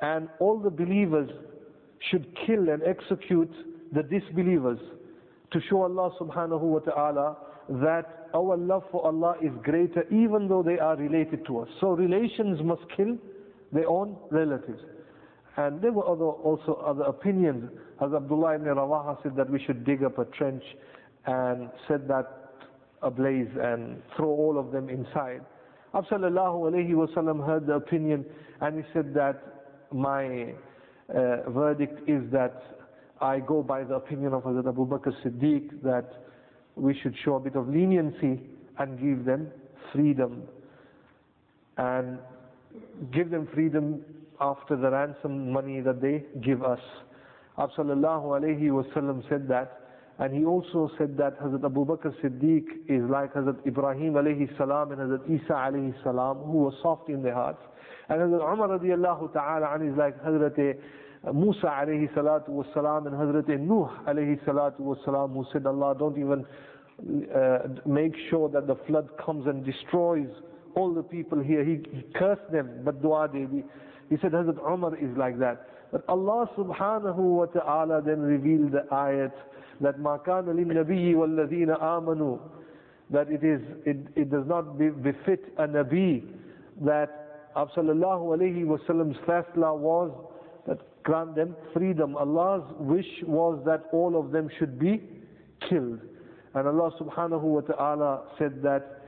And 0.00 0.28
all 0.40 0.58
the 0.58 0.70
believers 0.70 1.30
should 2.10 2.26
kill 2.46 2.68
and 2.68 2.82
execute 2.82 3.50
the 3.92 4.02
disbelievers 4.02 4.78
to 5.52 5.60
show 5.70 5.82
Allah 5.82 6.10
subhanahu 6.20 6.60
wa 6.60 6.78
ta'ala 6.80 7.36
that 7.68 8.28
our 8.34 8.56
love 8.56 8.82
for 8.90 9.04
Allah 9.06 9.36
is 9.42 9.52
greater 9.62 10.04
even 10.10 10.48
though 10.48 10.62
they 10.62 10.78
are 10.78 10.96
related 10.96 11.46
to 11.46 11.60
us. 11.60 11.68
So 11.80 11.88
relations 11.90 12.60
must 12.62 12.82
kill 12.96 13.16
their 13.72 13.88
own 13.88 14.16
relatives. 14.30 14.80
And 15.56 15.80
there 15.80 15.92
were 15.92 16.06
other, 16.08 16.24
also 16.24 16.74
other 16.84 17.04
opinions. 17.04 17.70
As 18.04 18.12
Abdullah 18.12 18.56
ibn 18.56 18.66
Rawaha 18.66 19.22
said 19.22 19.36
that 19.36 19.48
we 19.48 19.62
should 19.64 19.84
dig 19.84 20.02
up 20.02 20.18
a 20.18 20.24
trench 20.26 20.62
and 21.26 21.70
set 21.88 22.08
that 22.08 22.44
ablaze 23.02 23.48
and 23.60 24.02
throw 24.16 24.28
all 24.28 24.58
of 24.58 24.72
them 24.72 24.88
inside. 24.88 25.42
Absallallahu 25.94 26.72
alayhi 26.72 26.90
wasallam 26.90 27.46
heard 27.46 27.66
the 27.66 27.74
opinion 27.74 28.24
and 28.60 28.76
he 28.78 28.90
said 28.92 29.14
that 29.14 29.40
my 29.92 30.52
uh, 31.14 31.48
verdict 31.50 32.08
is 32.08 32.22
that 32.32 32.62
I 33.20 33.38
go 33.38 33.62
by 33.62 33.84
the 33.84 33.94
opinion 33.94 34.32
of 34.32 34.42
Hazrat 34.42 34.66
Abu 34.68 34.86
Bakr 34.86 35.12
Siddiq 35.24 35.82
that 35.82 36.23
we 36.76 36.98
should 37.02 37.14
show 37.24 37.36
a 37.36 37.40
bit 37.40 37.54
of 37.56 37.68
leniency 37.68 38.40
and 38.78 38.98
give 39.00 39.24
them 39.24 39.48
freedom. 39.92 40.42
And 41.76 42.18
give 43.12 43.30
them 43.30 43.48
freedom 43.54 44.00
after 44.40 44.76
the 44.76 44.90
ransom 44.90 45.52
money 45.52 45.80
that 45.80 46.00
they 46.00 46.24
give 46.42 46.62
us. 46.62 46.80
Sallallahu 47.58 48.40
alayhi 48.40 48.68
wasallam 48.70 49.28
said 49.28 49.46
that. 49.48 49.80
And 50.18 50.32
he 50.36 50.44
also 50.44 50.90
said 50.96 51.16
that 51.16 51.40
Hazrat 51.40 51.64
Abu 51.64 51.84
Bakr 51.84 52.14
Siddiq 52.22 52.64
is 52.88 53.02
like 53.10 53.34
Hazrat 53.34 53.66
Ibrahim 53.66 54.12
alayhi 54.14 54.56
salam 54.56 54.92
and 54.92 55.00
Hazrat 55.00 55.24
Isa 55.28 55.52
alayhi 55.52 55.92
salam 56.04 56.38
who 56.38 56.58
were 56.58 56.72
soft 56.82 57.08
in 57.08 57.22
their 57.22 57.34
hearts. 57.34 57.58
And 58.08 58.20
Hazrat 58.20 58.52
Umar 58.52 58.78
radiallahu 58.78 59.32
ta'ala 59.32 59.84
is 59.84 59.96
like 59.96 60.20
Hazrat 60.22 60.76
Musa 61.33 61.67
alayhi 61.67 62.11
salatu 62.13 62.49
was 62.49 62.65
salam 62.73 63.07
and 63.07 63.15
Hazrat 63.15 63.47
Nuh 63.59 63.89
alayhi 64.07 64.39
salatu 64.45 64.79
was 64.79 64.97
salam 65.03 65.33
who 65.33 65.45
said 65.51 65.65
Allah 65.65 65.95
don't 65.97 66.17
even 66.17 66.45
uh, 67.35 67.59
make 67.85 68.13
sure 68.29 68.49
that 68.49 68.67
the 68.67 68.75
flood 68.87 69.09
comes 69.23 69.45
and 69.47 69.65
destroys 69.65 70.27
all 70.75 70.93
the 70.93 71.03
people 71.03 71.39
here. 71.41 71.63
He, 71.63 71.79
he 71.91 72.03
cursed 72.15 72.49
them, 72.51 72.81
but 72.85 73.01
dua 73.01 73.27
did. 73.31 73.49
He, 73.49 73.63
he 74.09 74.17
said 74.21 74.31
Hazrat 74.31 74.57
Umar 74.65 74.95
is 74.95 75.15
like 75.17 75.37
that. 75.39 75.67
But 75.91 76.03
Allah 76.07 76.49
subhanahu 76.57 77.17
wa 77.17 77.45
ta'ala 77.45 78.01
then 78.05 78.21
revealed 78.21 78.71
the 78.71 78.85
ayat 78.91 79.33
that 79.81 79.97
ما 79.99 80.17
كان 80.25 80.45
للنبي 80.45 81.15
والذين 81.15 81.69
آمنوا 81.81 82.37
that 83.11 83.29
it 83.31 83.43
is 83.43 83.61
it, 83.85 83.97
it 84.15 84.29
does 84.29 84.45
not 84.47 84.77
be, 84.77 84.89
befit 84.89 85.53
a 85.57 85.67
Nabi 85.67 86.23
that 86.81 87.25
Sallallahu 87.55 88.37
Alaihi 88.37 88.65
Wasallam's 88.65 89.17
fasla 89.27 89.75
was 89.77 90.11
that 90.66 90.78
grant 91.02 91.34
them 91.34 91.54
freedom. 91.72 92.16
Allah's 92.16 92.64
wish 92.78 93.06
was 93.26 93.62
that 93.66 93.84
all 93.92 94.18
of 94.18 94.32
them 94.32 94.48
should 94.58 94.78
be 94.78 95.02
killed. 95.68 96.00
And 96.54 96.68
Allah 96.68 96.92
subhanahu 97.00 97.42
wa 97.42 97.60
ta'ala 97.60 98.22
said 98.38 98.62
that 98.62 99.00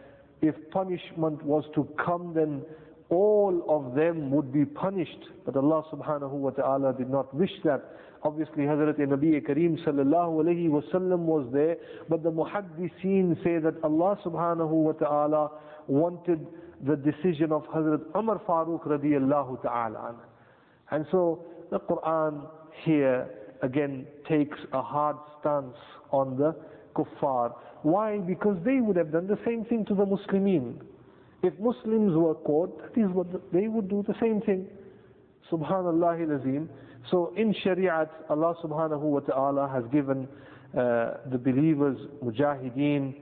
if 0.42 0.55
punishment 0.71 1.42
was 1.42 1.64
to 1.75 1.88
come 2.05 2.33
then 2.35 2.62
all 3.09 3.64
of 3.69 3.95
them 3.95 4.31
would 4.31 4.53
be 4.53 4.64
punished. 4.64 5.25
But 5.45 5.57
Allah 5.57 5.85
subhanahu 5.92 6.31
wa 6.33 6.51
ta'ala 6.51 6.92
did 6.95 7.09
not 7.09 7.33
wish 7.35 7.53
that. 7.64 7.83
Obviously 8.25 8.64
Hazrat 8.64 8.99
Nabi 8.99 9.40
Kareem 9.47 9.79
sallallahu 9.87 10.42
alayhi 10.45 10.69
wasallam 10.69 11.21
was 11.21 11.47
there, 11.53 11.77
but 12.09 12.25
the 12.25 12.31
muhaddiseen 12.33 13.42
say 13.45 13.59
that 13.59 13.75
Allah 13.85 14.19
subhanahu 14.25 14.69
wa 14.71 14.92
ta'ala 14.92 15.51
wanted 15.87 16.45
the 16.85 16.97
decision 16.97 17.53
of 17.53 17.62
Hazrat 17.66 18.01
Umar 18.16 18.40
Farooq 18.49 18.85
radiallahu 18.88 19.62
ta'ala. 19.62 20.16
And 20.90 21.07
so 21.11 21.44
the 21.70 21.81
Quran 21.81 22.46
here 22.85 23.29
again 23.62 24.07
takes 24.29 24.59
a 24.72 24.83
hard 24.83 25.16
stance 25.40 25.77
on 26.11 26.37
the 26.37 26.55
kuffar. 26.94 27.55
Why? 27.83 28.18
Because 28.18 28.57
they 28.64 28.81
would 28.81 28.96
have 28.96 29.12
done 29.12 29.27
the 29.27 29.38
same 29.44 29.64
thing 29.64 29.85
to 29.87 29.94
the 29.94 30.05
Muslimin. 30.05 30.77
If 31.42 31.55
Muslims 31.61 32.14
were 32.16 32.35
caught, 32.35 32.81
that 32.83 33.01
is 33.01 33.11
what 33.12 33.27
they 33.53 33.68
would 33.68 33.88
do 33.88 34.05
the 34.07 34.14
same 34.20 34.40
thing. 34.40 34.66
Subhanallah 35.51 36.40
azim. 36.40 36.68
So 37.11 37.33
in 37.37 37.55
Shariat, 37.64 38.09
Allah 38.29 38.55
subhanahu 38.64 39.01
wa 39.01 39.20
ta'ala 39.20 39.68
has 39.72 39.85
given 39.92 40.27
uh, 40.77 41.18
the 41.31 41.38
believers, 41.38 41.99
mujahideen, 42.25 43.20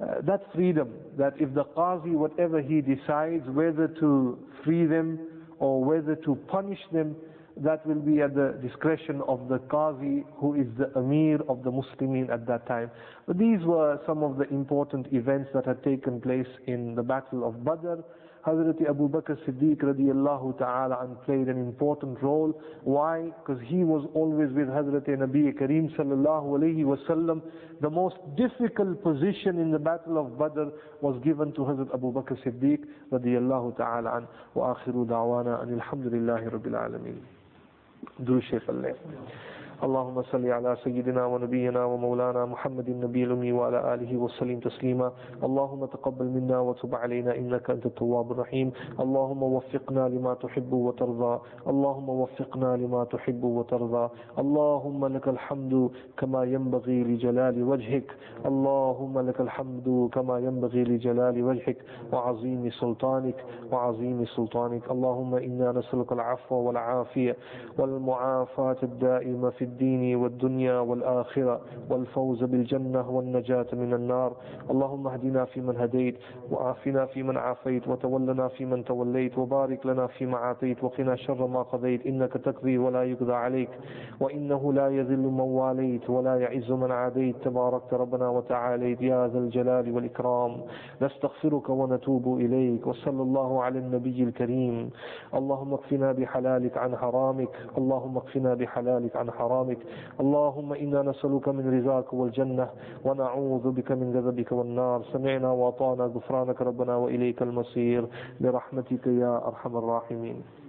uh, 0.00 0.20
that 0.22 0.42
freedom, 0.54 0.90
that 1.18 1.34
if 1.40 1.52
the 1.54 1.64
qazi, 1.64 2.12
whatever 2.12 2.60
he 2.60 2.80
decides, 2.80 3.44
whether 3.48 3.88
to 3.88 4.38
free 4.64 4.86
them 4.86 5.18
or 5.64 5.82
whether 5.82 6.14
to 6.14 6.34
punish 6.46 6.82
them, 6.92 7.16
that 7.56 7.86
will 7.86 8.02
be 8.10 8.20
at 8.20 8.34
the 8.34 8.58
discretion 8.60 9.22
of 9.26 9.48
the 9.48 9.58
Qazi, 9.72 10.24
who 10.36 10.54
is 10.54 10.66
the 10.76 10.90
Amir 10.98 11.38
of 11.48 11.62
the 11.62 11.70
Muslimin 11.70 12.30
at 12.30 12.46
that 12.48 12.66
time. 12.66 12.90
But 13.26 13.38
these 13.38 13.60
were 13.62 13.98
some 14.06 14.22
of 14.22 14.36
the 14.36 14.46
important 14.50 15.06
events 15.12 15.48
that 15.54 15.64
had 15.64 15.82
taken 15.82 16.20
place 16.20 16.52
in 16.66 16.94
the 16.94 17.02
Battle 17.02 17.48
of 17.48 17.64
Badr. 17.64 18.02
Hazrat 18.46 18.86
Abu 18.88 19.08
Bakr 19.08 19.38
Siddiq 19.46 19.78
radiallahu 19.82 20.58
ta'ala 20.58 20.98
and 21.02 21.20
played 21.22 21.48
an 21.48 21.56
important 21.56 22.22
role. 22.22 22.52
Why? 22.82 23.30
Because 23.40 23.62
he 23.64 23.84
was 23.84 24.06
always 24.14 24.50
with 24.52 24.68
Hazrat 24.68 25.08
Nabi 25.08 25.50
Kareem 25.58 25.94
sallallahu 25.96 26.58
alayhi 26.58 26.84
wasallam. 26.84 27.40
The 27.80 27.88
most 27.88 28.16
difficult 28.36 29.02
position 29.02 29.58
in 29.58 29.70
the 29.70 29.78
battle 29.78 30.18
of 30.18 30.38
Badr 30.38 30.68
was 31.00 31.18
given 31.24 31.52
to 31.54 31.60
Hazrat 31.60 31.94
Abu 31.94 32.12
Bakr 32.12 32.36
Siddiq 32.44 32.84
radiallahu 33.10 33.78
ta'ala 33.78 34.18
an. 34.18 34.28
Wa 34.54 34.74
akhiru 34.74 35.06
da'wana 35.06 35.62
and 35.62 35.80
alhamdulillahi 35.80 36.52
rabbil 36.52 36.76
alameen. 36.76 37.20
Durushay 38.22 38.60
اللهم 39.82 40.22
صل 40.22 40.46
على 40.50 40.76
سيدنا 40.84 41.26
ونبينا 41.26 41.84
ومولانا 41.84 42.44
محمد 42.44 42.88
النبي 42.88 43.24
الأمي 43.24 43.52
وعلى 43.52 43.94
آله 43.94 44.16
وسلم 44.16 44.60
تسليما. 44.60 45.12
اللهم 45.42 45.84
تقبل 45.84 46.24
منا 46.24 46.60
وتب 46.60 46.94
علينا 46.94 47.36
إنك 47.36 47.70
أنت 47.70 47.86
التواب 47.86 48.32
الرحيم. 48.32 48.72
اللهم 49.00 49.42
وفقنا 49.42 50.08
لما 50.08 50.34
تحب 50.34 50.72
وترضى. 50.72 51.40
اللهم 51.66 52.08
وفقنا 52.08 52.76
لما 52.76 53.04
تحب 53.04 53.44
وترضى. 53.44 54.08
اللهم 54.38 55.06
لك 55.06 55.28
الحمد 55.28 55.90
كما 56.16 56.44
ينبغي 56.44 57.04
لجلال 57.04 57.62
وجهك. 57.62 58.16
اللهم 58.46 59.18
لك 59.18 59.40
الحمد 59.40 60.10
كما 60.12 60.38
ينبغي 60.38 60.84
لجلال 60.84 61.42
وجهك. 61.44 61.76
وعظيم 62.12 62.70
سلطانك. 62.70 63.44
وعظيم 63.72 64.24
سلطانك. 64.24 64.90
اللهم 64.90 65.34
إنا 65.34 65.72
نسألك 65.72 66.12
العفو 66.12 66.54
والعافية 66.54 67.36
والمعافاة 67.78 68.76
الدائمة 68.82 69.50
في 69.50 69.63
الدين 69.68 70.16
والدنيا 70.16 70.78
والآخرة 70.78 71.60
والفوز 71.90 72.44
بالجنة 72.44 73.10
والنجاة 73.10 73.66
من 73.72 73.94
النار. 73.94 74.32
اللهم 74.70 75.04
اهدنا 75.08 75.44
فيمن 75.44 75.76
هديت 75.76 76.16
وعافنا 76.50 77.06
فيمن 77.06 77.36
عافيت 77.36 77.88
وتولنا 77.88 78.48
فيمن 78.48 78.84
توليت 78.84 79.38
وبارك 79.38 79.86
لنا 79.86 80.06
فيما 80.06 80.36
عافيت 80.38 80.84
وقنا 80.84 81.16
شر 81.16 81.46
ما 81.46 81.62
قضيت. 81.62 82.06
إنك 82.06 82.32
تقضي 82.32 82.78
ولا 82.78 83.02
يقضى 83.04 83.32
عليك 83.32 83.70
وإنه 84.20 84.72
لا 84.72 84.88
يذل 84.88 85.24
من 85.38 85.40
واليت 85.40 86.10
ولا 86.10 86.34
يعز 86.44 86.70
من 86.72 86.90
عاديت. 86.92 87.36
تباركت 87.44 87.94
ربنا 87.94 88.28
وتعاليت. 88.28 89.02
يا 89.02 89.28
ذا 89.28 89.38
الجلال 89.38 89.94
والإكرام. 89.94 90.52
نستغفرك 91.02 91.68
ونتوب 91.70 92.40
إليك. 92.40 92.86
وصلى 92.86 93.22
الله 93.22 93.62
على 93.62 93.78
النبي 93.78 94.22
الكريم. 94.22 94.90
اللهم 95.34 95.74
اكفنا 95.74 96.12
بحلالك 96.12 96.78
عن 96.78 96.96
حرامك. 96.96 97.52
اللهم 97.78 98.16
اكفنا 98.16 98.54
بحلالك 98.54 99.16
عن 99.16 99.30
حرامك. 99.30 99.53
حرامك 99.54 99.78
اللهم 100.20 100.72
إنا 100.72 101.02
نسألك 101.02 101.48
من 101.48 101.64
رضاك 101.78 102.12
والجنة 102.12 102.68
ونعوذ 103.04 103.70
بك 103.70 103.92
من 103.92 104.16
غضبك 104.16 104.52
والنار. 104.52 105.02
سمعنا 105.12 105.50
وأطعنا 105.50 106.04
غفرانك 106.04 106.62
ربنا 106.62 106.96
وإليك 106.96 107.42
المصير. 107.42 108.06
برحمتك 108.40 109.06
يا 109.06 109.46
أرحم 109.48 109.76
الراحمين. 109.76 110.63